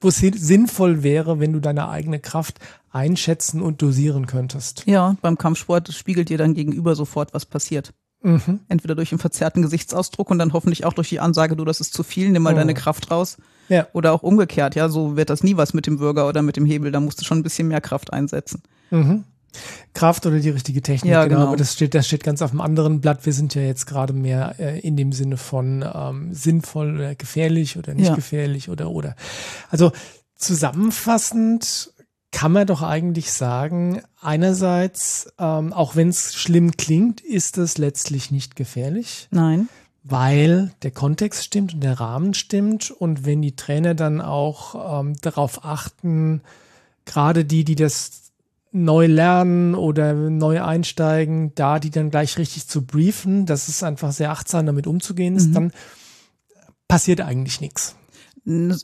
wo 0.00 0.08
es 0.08 0.16
sin- 0.16 0.36
sinnvoll 0.36 1.02
wäre, 1.02 1.40
wenn 1.40 1.52
du 1.52 1.60
deine 1.60 1.88
eigene 1.88 2.18
Kraft 2.20 2.58
einschätzen 2.90 3.62
und 3.62 3.82
dosieren 3.82 4.26
könntest. 4.26 4.84
Ja, 4.86 5.16
beim 5.22 5.38
Kampfsport 5.38 5.92
spiegelt 5.92 6.28
dir 6.28 6.38
dann 6.38 6.54
gegenüber 6.54 6.94
sofort, 6.94 7.32
was 7.34 7.46
passiert. 7.46 7.92
Mhm. 8.22 8.60
Entweder 8.68 8.94
durch 8.94 9.12
einen 9.12 9.18
verzerrten 9.18 9.62
Gesichtsausdruck 9.62 10.30
und 10.30 10.38
dann 10.38 10.52
hoffentlich 10.52 10.84
auch 10.84 10.92
durch 10.92 11.08
die 11.08 11.20
Ansage, 11.20 11.56
du, 11.56 11.64
das 11.64 11.80
ist 11.80 11.94
zu 11.94 12.02
viel, 12.02 12.30
nimm 12.30 12.42
mal 12.42 12.52
Oh. 12.52 12.56
deine 12.56 12.74
Kraft 12.74 13.10
raus. 13.10 13.38
Ja. 13.68 13.86
Oder 13.92 14.12
auch 14.12 14.22
umgekehrt, 14.22 14.74
ja, 14.74 14.88
so 14.88 15.16
wird 15.16 15.30
das 15.30 15.42
nie 15.42 15.56
was 15.56 15.72
mit 15.72 15.86
dem 15.86 15.98
Bürger 15.98 16.28
oder 16.28 16.42
mit 16.42 16.56
dem 16.56 16.66
Hebel, 16.66 16.90
da 16.92 17.00
musst 17.00 17.20
du 17.20 17.24
schon 17.24 17.38
ein 17.38 17.42
bisschen 17.42 17.68
mehr 17.68 17.80
Kraft 17.80 18.12
einsetzen. 18.12 18.62
Mhm. 18.90 19.24
Kraft 19.94 20.26
oder 20.26 20.38
die 20.38 20.50
richtige 20.50 20.82
Technik, 20.82 21.10
Ja, 21.12 21.24
genau. 21.24 21.36
genau. 21.36 21.48
Aber 21.48 21.56
das 21.56 21.72
steht, 21.74 21.94
das 21.94 22.06
steht 22.06 22.22
ganz 22.24 22.42
auf 22.42 22.50
dem 22.50 22.60
anderen 22.60 23.00
Blatt. 23.00 23.26
Wir 23.26 23.32
sind 23.32 23.54
ja 23.54 23.62
jetzt 23.62 23.86
gerade 23.86 24.12
mehr 24.12 24.54
äh, 24.58 24.78
in 24.80 24.96
dem 24.96 25.12
Sinne 25.12 25.36
von 25.36 25.84
ähm, 25.92 26.32
sinnvoll 26.34 26.94
oder 26.96 27.14
gefährlich 27.14 27.76
oder 27.76 27.94
nicht 27.94 28.08
Ja. 28.08 28.14
gefährlich 28.14 28.68
oder 28.68 28.90
oder. 28.90 29.16
Also 29.70 29.92
zusammenfassend 30.36 31.92
kann 32.32 32.52
man 32.52 32.66
doch 32.66 32.82
eigentlich 32.82 33.32
sagen, 33.32 34.02
einerseits, 34.20 35.32
ähm, 35.38 35.72
auch 35.72 35.96
wenn 35.96 36.08
es 36.08 36.34
schlimm 36.34 36.76
klingt, 36.76 37.20
ist 37.20 37.58
es 37.58 37.76
letztlich 37.76 38.30
nicht 38.30 38.54
gefährlich, 38.54 39.26
Nein. 39.32 39.68
weil 40.04 40.72
der 40.82 40.92
Kontext 40.92 41.42
stimmt 41.44 41.74
und 41.74 41.80
der 41.82 41.98
Rahmen 41.98 42.34
stimmt. 42.34 42.92
Und 42.92 43.24
wenn 43.26 43.42
die 43.42 43.56
Trainer 43.56 43.94
dann 43.94 44.20
auch 44.20 45.00
ähm, 45.00 45.16
darauf 45.20 45.64
achten, 45.64 46.42
gerade 47.04 47.44
die, 47.44 47.64
die 47.64 47.74
das 47.74 48.29
neu 48.72 49.06
lernen 49.06 49.74
oder 49.74 50.14
neu 50.14 50.62
einsteigen, 50.62 51.52
da 51.54 51.78
die 51.80 51.90
dann 51.90 52.10
gleich 52.10 52.38
richtig 52.38 52.68
zu 52.68 52.82
briefen, 52.86 53.46
dass 53.46 53.68
es 53.68 53.82
einfach 53.82 54.12
sehr 54.12 54.30
achtsam 54.30 54.66
damit 54.66 54.86
umzugehen 54.86 55.36
ist, 55.36 55.48
Mhm. 55.48 55.54
dann 55.54 55.72
passiert 56.88 57.20
eigentlich 57.20 57.60
nichts. 57.60 57.96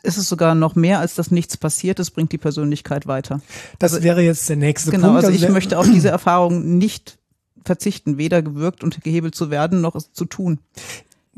Es 0.02 0.18
ist 0.18 0.28
sogar 0.28 0.54
noch 0.54 0.74
mehr, 0.74 1.00
als 1.00 1.14
dass 1.14 1.30
nichts 1.30 1.56
passiert, 1.56 1.98
es 1.98 2.10
bringt 2.10 2.30
die 2.32 2.38
Persönlichkeit 2.38 3.06
weiter. 3.06 3.40
Das 3.78 4.02
wäre 4.02 4.20
jetzt 4.22 4.48
der 4.48 4.56
nächste 4.56 4.90
Genau, 4.90 5.08
Punkt. 5.12 5.24
also 5.24 5.36
ich 5.36 5.48
möchte 5.50 5.78
auf 5.78 5.86
diese 5.90 6.08
Erfahrung 6.10 6.76
nicht 6.76 7.18
verzichten, 7.64 8.18
weder 8.18 8.42
gewirkt 8.42 8.84
und 8.84 9.02
gehebelt 9.02 9.34
zu 9.34 9.50
werden, 9.50 9.80
noch 9.80 9.94
es 9.96 10.12
zu 10.12 10.24
tun. 10.26 10.60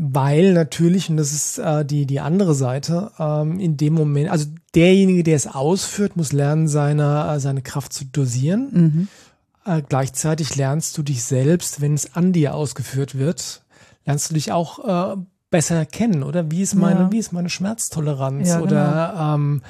Weil 0.00 0.52
natürlich, 0.52 1.10
und 1.10 1.16
das 1.16 1.32
ist 1.32 1.58
äh, 1.58 1.84
die, 1.84 2.06
die 2.06 2.20
andere 2.20 2.54
Seite, 2.54 3.10
ähm, 3.18 3.58
in 3.58 3.76
dem 3.76 3.94
Moment, 3.94 4.30
also 4.30 4.46
derjenige, 4.76 5.24
der 5.24 5.34
es 5.34 5.48
ausführt, 5.48 6.16
muss 6.16 6.32
lernen, 6.32 6.68
seine, 6.68 7.32
äh, 7.34 7.40
seine 7.40 7.62
Kraft 7.62 7.92
zu 7.92 8.04
dosieren. 8.04 8.68
Mhm. 8.72 9.08
Äh, 9.64 9.82
gleichzeitig 9.88 10.54
lernst 10.54 10.96
du 10.96 11.02
dich 11.02 11.24
selbst, 11.24 11.80
wenn 11.80 11.94
es 11.94 12.14
an 12.14 12.32
dir 12.32 12.54
ausgeführt 12.54 13.18
wird, 13.18 13.62
lernst 14.06 14.30
du 14.30 14.34
dich 14.34 14.52
auch 14.52 15.14
äh, 15.16 15.20
besser 15.50 15.84
kennen, 15.84 16.22
oder? 16.22 16.48
Wie 16.52 16.62
ist 16.62 16.76
meine, 16.76 17.00
Ja. 17.00 17.12
wie 17.12 17.18
ist 17.18 17.32
meine 17.32 17.50
Schmerztoleranz? 17.50 18.48
Ja, 18.48 18.61
genau. 18.61 18.66
oder 18.68 19.34
ähm, 19.34 19.62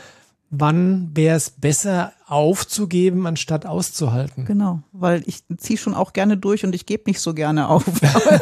wann 0.51 1.11
wäre 1.15 1.37
es 1.37 1.51
besser 1.51 2.13
aufzugeben, 2.27 3.27
anstatt 3.27 3.67
auszuhalten? 3.67 4.45
Genau, 4.45 4.83
weil 4.93 5.23
ich 5.27 5.45
ziehe 5.59 5.79
schon 5.79 5.95
auch 5.95 6.13
gerne 6.13 6.37
durch 6.37 6.65
und 6.65 6.75
ich 6.75 6.87
gebe 6.87 7.05
nicht 7.07 7.21
so 7.21 7.35
gerne 7.35 7.69
auf. 7.69 7.85
Aber 8.15 8.41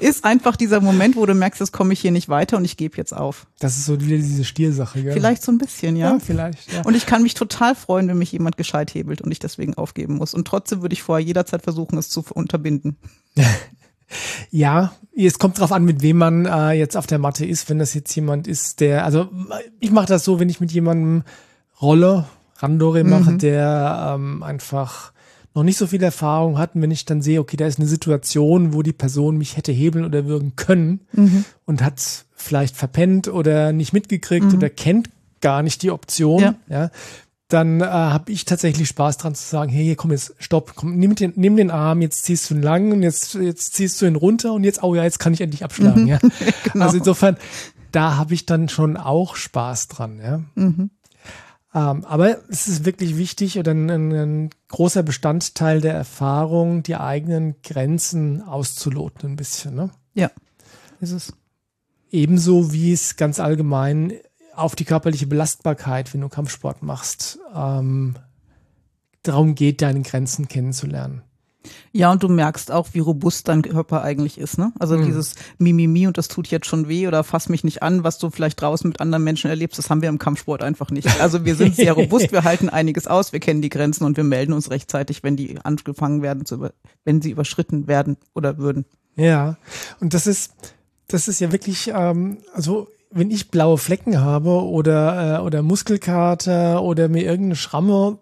es 0.00 0.16
ist 0.16 0.24
einfach 0.24 0.56
dieser 0.56 0.80
Moment, 0.80 1.16
wo 1.16 1.26
du 1.26 1.34
merkst, 1.34 1.60
jetzt 1.60 1.72
komme 1.72 1.92
ich 1.92 2.00
hier 2.00 2.10
nicht 2.10 2.28
weiter 2.28 2.56
und 2.56 2.64
ich 2.64 2.76
gebe 2.76 2.96
jetzt 2.96 3.14
auf. 3.14 3.46
Das 3.58 3.76
ist 3.76 3.84
so 3.84 4.00
wieder 4.00 4.16
diese 4.16 4.44
Stiersache, 4.44 5.02
gell? 5.02 5.12
Vielleicht 5.12 5.42
so 5.42 5.52
ein 5.52 5.58
bisschen, 5.58 5.96
ja. 5.96 6.12
Ja, 6.12 6.18
vielleicht. 6.18 6.72
Ja. 6.72 6.82
Und 6.82 6.96
ich 6.96 7.06
kann 7.06 7.22
mich 7.22 7.34
total 7.34 7.74
freuen, 7.74 8.08
wenn 8.08 8.18
mich 8.18 8.32
jemand 8.32 8.56
gescheit 8.56 8.94
hebelt 8.94 9.20
und 9.20 9.30
ich 9.30 9.38
deswegen 9.38 9.74
aufgeben 9.74 10.16
muss. 10.16 10.34
Und 10.34 10.46
trotzdem 10.46 10.82
würde 10.82 10.94
ich 10.94 11.02
vorher 11.02 11.24
jederzeit 11.24 11.62
versuchen, 11.62 11.98
es 11.98 12.08
zu 12.08 12.24
unterbinden. 12.32 12.96
Ja, 14.54 14.92
es 15.16 15.38
kommt 15.38 15.58
drauf 15.58 15.72
an, 15.72 15.84
mit 15.84 16.02
wem 16.02 16.18
man 16.18 16.44
äh, 16.46 16.72
jetzt 16.72 16.96
auf 16.96 17.06
der 17.06 17.18
Matte 17.18 17.46
ist. 17.46 17.68
Wenn 17.70 17.78
das 17.78 17.94
jetzt 17.94 18.14
jemand 18.14 18.46
ist, 18.46 18.80
der, 18.80 19.04
also 19.04 19.28
ich 19.80 19.90
mache 19.90 20.06
das 20.06 20.24
so, 20.24 20.38
wenn 20.38 20.48
ich 20.50 20.60
mit 20.60 20.70
jemandem 20.72 21.22
rolle, 21.80 22.26
Randore 22.58 23.02
mache, 23.02 23.38
der 23.38 24.12
ähm, 24.14 24.42
einfach 24.42 25.12
noch 25.54 25.62
nicht 25.64 25.78
so 25.78 25.86
viel 25.86 26.02
Erfahrung 26.02 26.58
hat 26.58 26.74
und 26.74 26.82
wenn 26.82 26.90
ich 26.90 27.04
dann 27.06 27.22
sehe, 27.22 27.40
okay, 27.40 27.56
da 27.56 27.66
ist 27.66 27.78
eine 27.78 27.88
Situation, 27.88 28.72
wo 28.74 28.82
die 28.82 28.92
Person 28.92 29.36
mich 29.38 29.56
hätte 29.56 29.72
hebeln 29.72 30.04
oder 30.04 30.26
würgen 30.26 30.52
können 30.54 31.00
und 31.64 31.82
hat 31.82 32.24
vielleicht 32.34 32.76
verpennt 32.76 33.28
oder 33.28 33.72
nicht 33.72 33.92
mitgekriegt 33.92 34.46
oder 34.54 34.70
kennt 34.70 35.08
gar 35.40 35.62
nicht 35.62 35.82
die 35.82 35.90
Option, 35.90 36.40
Ja. 36.40 36.54
ja, 36.68 36.90
dann 37.52 37.80
äh, 37.80 37.84
habe 37.84 38.32
ich 38.32 38.44
tatsächlich 38.44 38.88
Spaß 38.88 39.18
dran 39.18 39.34
zu 39.34 39.44
sagen, 39.44 39.70
hey, 39.70 39.94
komm 39.94 40.12
jetzt, 40.12 40.34
stopp, 40.38 40.72
komm, 40.74 40.96
nimm 40.96 41.14
den, 41.14 41.32
nimm 41.36 41.56
den 41.56 41.70
Arm, 41.70 42.00
jetzt 42.00 42.24
ziehst 42.24 42.50
du 42.50 42.54
ihn 42.54 42.62
lang 42.62 42.92
und 42.92 43.02
jetzt, 43.02 43.34
jetzt 43.34 43.74
ziehst 43.74 44.00
du 44.00 44.06
ihn 44.06 44.16
runter 44.16 44.52
und 44.52 44.64
jetzt, 44.64 44.82
oh 44.82 44.94
ja, 44.94 45.04
jetzt 45.04 45.18
kann 45.18 45.34
ich 45.34 45.40
endlich 45.40 45.64
abschlagen, 45.64 46.06
ja. 46.06 46.18
Genau. 46.72 46.84
Also 46.84 46.98
insofern, 46.98 47.36
da 47.90 48.16
habe 48.16 48.34
ich 48.34 48.46
dann 48.46 48.68
schon 48.68 48.96
auch 48.96 49.36
Spaß 49.36 49.88
dran, 49.88 50.20
ja. 50.22 50.42
Mhm. 50.54 50.90
Ähm, 51.74 52.04
aber 52.04 52.38
es 52.48 52.68
ist 52.68 52.84
wirklich 52.84 53.16
wichtig 53.16 53.58
oder 53.58 53.72
ein, 53.72 53.90
ein, 53.90 54.12
ein 54.12 54.50
großer 54.68 55.02
Bestandteil 55.02 55.80
der 55.80 55.94
Erfahrung, 55.94 56.82
die 56.82 56.96
eigenen 56.96 57.56
Grenzen 57.62 58.42
auszuloten 58.42 59.30
ein 59.30 59.36
bisschen, 59.36 59.74
ne? 59.74 59.90
Ja, 60.14 60.30
ist 61.00 61.12
es. 61.12 61.32
Ebenso 62.10 62.74
wie 62.74 62.92
es 62.92 63.16
ganz 63.16 63.40
allgemein 63.40 64.12
auf 64.54 64.76
die 64.76 64.84
körperliche 64.84 65.26
Belastbarkeit, 65.26 66.12
wenn 66.12 66.20
du 66.20 66.28
Kampfsport 66.28 66.82
machst, 66.82 67.38
ähm, 67.54 68.14
darum 69.22 69.54
geht, 69.54 69.82
deine 69.82 70.02
Grenzen 70.02 70.48
kennenzulernen. 70.48 71.22
Ja, 71.92 72.10
und 72.10 72.24
du 72.24 72.28
merkst 72.28 72.72
auch, 72.72 72.88
wie 72.92 72.98
robust 72.98 73.46
dein 73.46 73.62
Körper 73.62 74.02
eigentlich 74.02 74.36
ist, 74.36 74.58
ne? 74.58 74.72
Also 74.80 74.98
Mhm. 74.98 75.04
dieses 75.04 75.36
Mimimi 75.58 76.08
und 76.08 76.18
das 76.18 76.26
tut 76.26 76.48
jetzt 76.48 76.66
schon 76.66 76.88
weh 76.88 77.06
oder 77.06 77.22
fass 77.22 77.48
mich 77.48 77.62
nicht 77.62 77.84
an, 77.84 78.02
was 78.02 78.18
du 78.18 78.30
vielleicht 78.30 78.60
draußen 78.60 78.88
mit 78.88 79.00
anderen 79.00 79.22
Menschen 79.22 79.48
erlebst, 79.48 79.78
das 79.78 79.88
haben 79.88 80.02
wir 80.02 80.08
im 80.08 80.18
Kampfsport 80.18 80.60
einfach 80.64 80.90
nicht. 80.90 81.20
Also 81.20 81.44
wir 81.44 81.54
sind 81.54 81.76
sehr 81.76 81.92
robust, 81.92 82.32
wir 82.32 82.42
halten 82.42 82.68
einiges 82.68 83.06
aus, 83.06 83.32
wir 83.32 83.38
kennen 83.38 83.62
die 83.62 83.68
Grenzen 83.68 84.02
und 84.04 84.16
wir 84.16 84.24
melden 84.24 84.52
uns 84.54 84.70
rechtzeitig, 84.72 85.22
wenn 85.22 85.36
die 85.36 85.56
angefangen 85.64 86.20
werden 86.20 86.46
zu 86.46 86.56
über, 86.56 86.72
wenn 87.04 87.22
sie 87.22 87.30
überschritten 87.30 87.86
werden 87.86 88.16
oder 88.34 88.58
würden. 88.58 88.84
Ja, 89.14 89.56
und 90.00 90.14
das 90.14 90.26
ist, 90.26 90.54
das 91.06 91.28
ist 91.28 91.38
ja 91.38 91.52
wirklich, 91.52 91.92
ähm, 91.94 92.38
also 92.54 92.88
wenn 93.12 93.30
ich 93.30 93.50
blaue 93.50 93.78
Flecken 93.78 94.20
habe 94.20 94.50
oder, 94.64 95.38
äh, 95.38 95.42
oder 95.42 95.62
Muskelkater 95.62 96.82
oder 96.82 97.08
mir 97.08 97.22
irgendeine 97.24 97.56
Schramme 97.56 98.18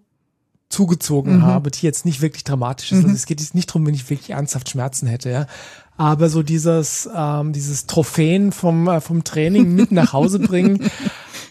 zugezogen 0.69 1.39
Mhm. 1.39 1.43
habe, 1.43 1.71
die 1.71 1.85
jetzt 1.85 2.05
nicht 2.05 2.21
wirklich 2.21 2.45
dramatisch 2.45 2.93
ist. 2.93 3.03
Also 3.05 3.15
es 3.15 3.27
geht 3.27 3.41
jetzt 3.41 3.55
nicht 3.57 3.67
drum, 3.67 3.87
wenn 3.87 3.95
ich 3.95 4.09
wirklich 4.09 4.31
ernsthaft 4.31 4.69
Schmerzen 4.71 5.09
hätte, 5.09 5.31
ja. 5.31 5.47
Aber 5.97 6.29
so 6.31 6.43
dieses, 6.43 7.09
ähm, 7.15 7.53
dieses 7.53 7.87
Trophäen 7.87 8.53
vom, 8.53 8.87
äh, 8.89 9.01
vom 9.01 9.25
Training 9.25 9.75
mit 9.75 9.91
nach 9.93 10.13
Hause 10.13 10.39
bringen, 10.39 10.91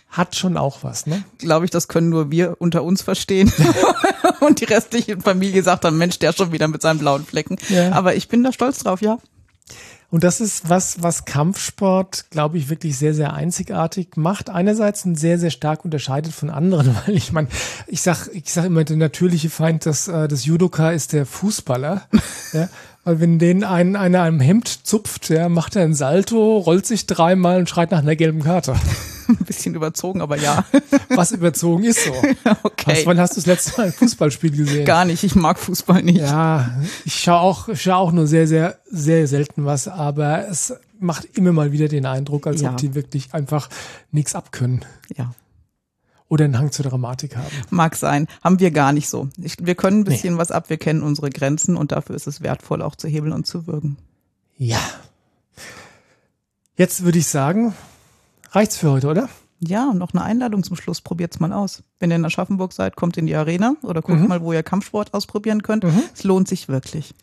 hat 0.10 0.36
schon 0.38 0.56
auch 0.58 0.80
was, 0.84 1.06
ne? 1.06 1.24
Glaube 1.38 1.66
ich, 1.66 1.72
das 1.72 1.88
können 1.88 2.10
nur 2.10 2.32
wir 2.32 2.56
unter 2.60 2.84
uns 2.84 3.02
verstehen. 3.02 3.52
und 4.40 4.62
die 4.62 4.66
restliche 4.66 5.18
Familie 5.20 5.64
sagt 5.64 5.84
dann, 5.84 5.98
Mensch, 5.98 6.18
der 6.20 6.32
schon 6.34 6.52
wieder 6.52 6.68
mit 6.70 6.82
seinen 6.82 7.00
blauen 7.00 7.26
Flecken. 7.26 7.58
Ja. 7.68 7.92
Aber 7.92 8.16
ich 8.16 8.28
bin 8.30 8.42
da 8.42 8.52
stolz 8.54 8.80
drauf, 8.80 9.02
ja. 9.02 9.20
Und 10.12 10.24
das 10.24 10.42
ist 10.42 10.70
was, 10.70 11.04
was 11.04 11.26
Kampfsport, 11.26 12.32
glaube 12.32 12.58
ich, 12.58 12.70
wirklich 12.70 12.98
sehr, 12.98 13.14
sehr 13.14 13.34
einzigartig 13.34 14.18
macht. 14.18 14.50
Einerseits 14.50 15.06
ein 15.06 15.16
sehr, 15.16 15.38
sehr 15.38 15.52
stark 15.52 15.86
unterscheidet 15.86 16.34
von 16.34 16.50
anderen, 16.50 16.96
weil 17.06 17.16
ich 17.16 17.32
meine, 17.32 17.48
ich 17.88 18.02
sag, 18.02 18.28
ich 18.34 18.52
sag 18.52 18.66
immer, 18.66 18.84
der 18.84 18.98
natürliche 18.98 19.50
Feind 19.50 19.86
des, 19.86 20.08
äh, 20.08 20.28
des 20.28 20.46
Judoka 20.46 20.92
ist 20.92 21.14
der 21.14 21.26
Fußballer, 21.26 22.02
ja, 22.54 22.70
Weil 23.04 23.20
wenn 23.20 23.40
den 23.40 23.64
einen 23.64 23.96
einer 23.96 24.24
einem 24.24 24.40
Hemd 24.40 24.68
zupft, 24.68 25.30
ja, 25.30 25.48
macht 25.48 25.76
er 25.76 25.84
ein 25.84 25.94
Salto, 25.94 26.58
rollt 26.58 26.88
sich 26.88 27.06
dreimal 27.06 27.60
und 27.60 27.70
schreit 27.70 27.92
nach 27.92 28.00
einer 28.00 28.16
gelben 28.16 28.44
Karte. 28.44 28.76
Ein 29.40 29.46
bisschen 29.46 29.76
überzogen, 29.76 30.22
aber 30.22 30.38
ja. 30.38 30.66
Was 31.10 31.32
überzogen 31.32 31.84
ist 31.84 32.04
so. 32.04 32.12
Okay. 32.64 32.98
Was, 32.98 33.06
wann 33.06 33.20
hast 33.20 33.34
du 33.34 33.36
das 33.36 33.46
letzte 33.46 33.78
Mal 33.80 33.88
ein 33.88 33.94
Fußballspiel 33.94 34.52
gesehen? 34.52 34.86
Gar 34.86 35.06
nicht, 35.06 35.24
ich 35.24 35.36
mag 35.36 35.60
Fußball 35.60 36.02
nicht. 36.02 36.18
Ja, 36.20 36.72
ich 37.06 37.14
schaue 37.16 37.40
auch, 37.40 37.70
schaue 37.76 37.96
auch 37.98 38.12
nur 38.12 38.26
sehr, 38.28 38.48
sehr, 38.48 38.80
sehr 38.90 39.28
selten 39.28 39.66
was, 39.66 39.88
aber 39.88 40.48
es 40.48 40.74
macht 41.00 41.26
immer 41.38 41.52
mal 41.52 41.72
wieder 41.72 41.88
den 41.88 42.06
Eindruck, 42.06 42.48
als 42.48 42.62
Ja. 42.62 42.72
ob 42.72 42.78
die 42.78 42.96
wirklich 42.96 43.34
einfach 43.34 43.70
nichts 44.12 44.34
abkönnen 44.36 44.84
Ja. 45.16 45.34
oder 46.30 46.46
einen 46.46 46.58
Hang 46.58 46.72
zur 46.72 46.86
Dramatik 46.86 47.36
haben. 47.38 47.46
Mag 47.70 47.96
sein. 47.96 48.28
Haben 48.44 48.60
wir 48.60 48.72
gar 48.72 48.92
nicht 48.94 49.10
so. 49.10 49.30
Ich, 49.42 49.56
wir 49.60 49.76
können 49.76 50.02
ein 50.02 50.06
bisschen 50.06 50.38
was 50.38 50.52
ab, 50.52 50.70
wir 50.70 50.78
kennen 50.78 51.04
unsere 51.04 51.30
Grenzen 51.30 51.76
und 51.78 51.92
dafür 51.92 52.16
ist 52.16 52.28
es 52.28 52.42
wertvoll, 52.42 52.82
auch 52.82 52.96
zu 52.96 53.08
hebeln 53.08 53.34
und 53.34 53.46
zu 53.46 53.68
würgen. 53.68 53.98
Ja. 54.58 54.80
Jetzt 56.78 57.04
würde 57.04 57.20
ich 57.20 57.28
sagen, 57.28 57.74
reicht's 58.52 58.78
für 58.78 58.92
heute, 58.92 59.08
oder? 59.08 59.30
Ja, 59.62 59.94
noch 59.94 60.14
eine 60.14 60.24
Einladung 60.24 60.64
zum 60.64 60.78
Schluss. 60.78 61.02
Probiert's 61.02 61.40
mal 61.42 61.52
aus. 61.52 61.84
Wenn 62.00 62.12
ihr 62.12 62.16
in 62.16 62.24
Aschaffenburg 62.26 62.72
seid, 62.72 62.96
kommt 62.96 63.18
in 63.18 63.26
die 63.26 63.36
Arena 63.36 63.76
oder 63.84 64.02
guckt 64.02 64.26
mal, 64.28 64.42
wo 64.42 64.54
ihr 64.54 64.64
Kampfsport 64.64 65.14
ausprobieren 65.14 65.64
könnt. 65.64 65.84
Es 66.14 66.24
lohnt 66.24 66.48
sich 66.48 66.70
wirklich. 66.70 67.14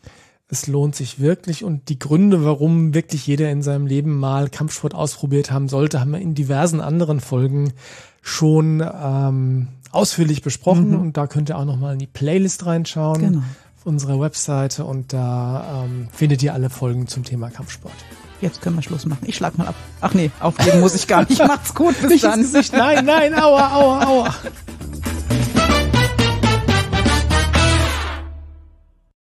Es 0.49 0.67
lohnt 0.67 0.95
sich 0.95 1.19
wirklich 1.19 1.65
und 1.65 1.89
die 1.89 1.99
Gründe, 1.99 2.45
warum 2.45 2.95
wirklich 2.95 3.27
jeder 3.27 3.51
in 3.51 3.63
seinem 3.63 3.87
Leben 3.87 4.17
mal 4.21 4.49
Kampfsport 4.49 4.95
ausprobiert 4.95 5.51
haben 5.51 5.69
sollte, 5.69 5.99
haben 5.99 6.13
wir 6.13 6.21
in 6.21 6.35
diversen 6.37 6.81
anderen 6.81 7.19
Folgen 7.21 7.73
schon 8.23 8.81
ähm, 8.81 9.69
ausführlich 9.91 10.43
besprochen 10.43 10.95
und 10.95 11.17
da 11.17 11.27
könnt 11.27 11.49
ihr 11.49 11.59
auch 11.59 11.65
noch 11.65 11.79
mal 11.79 11.95
in 11.95 11.99
die 11.99 12.07
Playlist 12.07 12.65
reinschauen 12.67 13.21
Genau. 13.21 13.39
auf 13.39 13.87
unserer 13.87 14.21
Webseite 14.21 14.85
und 14.85 15.13
da 15.13 15.85
ähm, 15.85 16.09
findet 16.13 16.43
ihr 16.45 16.55
alle 16.55 16.71
Folgen 16.71 17.09
zum 17.09 17.25
Thema 17.25 17.51
Kampfsport. 17.51 17.95
Jetzt 18.41 18.61
können 18.61 18.77
wir 18.77 18.83
Schluss 18.83 19.07
machen. 19.07 19.25
Ich 19.27 19.37
schlag 19.37 19.57
mal 19.59 19.67
ab. 19.67 19.75
Ach 20.01 20.15
nee, 20.15 20.31
auflegen 20.41 20.81
muss 20.81 20.95
ich 20.95 21.07
gar 21.07 21.27
nicht. 21.29 21.39
Macht's 21.47 21.75
gut, 21.75 22.01
bis 22.01 22.11
Nicht 22.11 22.25
dann. 22.25 22.47
Nein, 22.73 23.05
nein, 23.05 23.35
aua, 23.35 23.73
aua, 23.73 24.05
aua. 24.05 24.35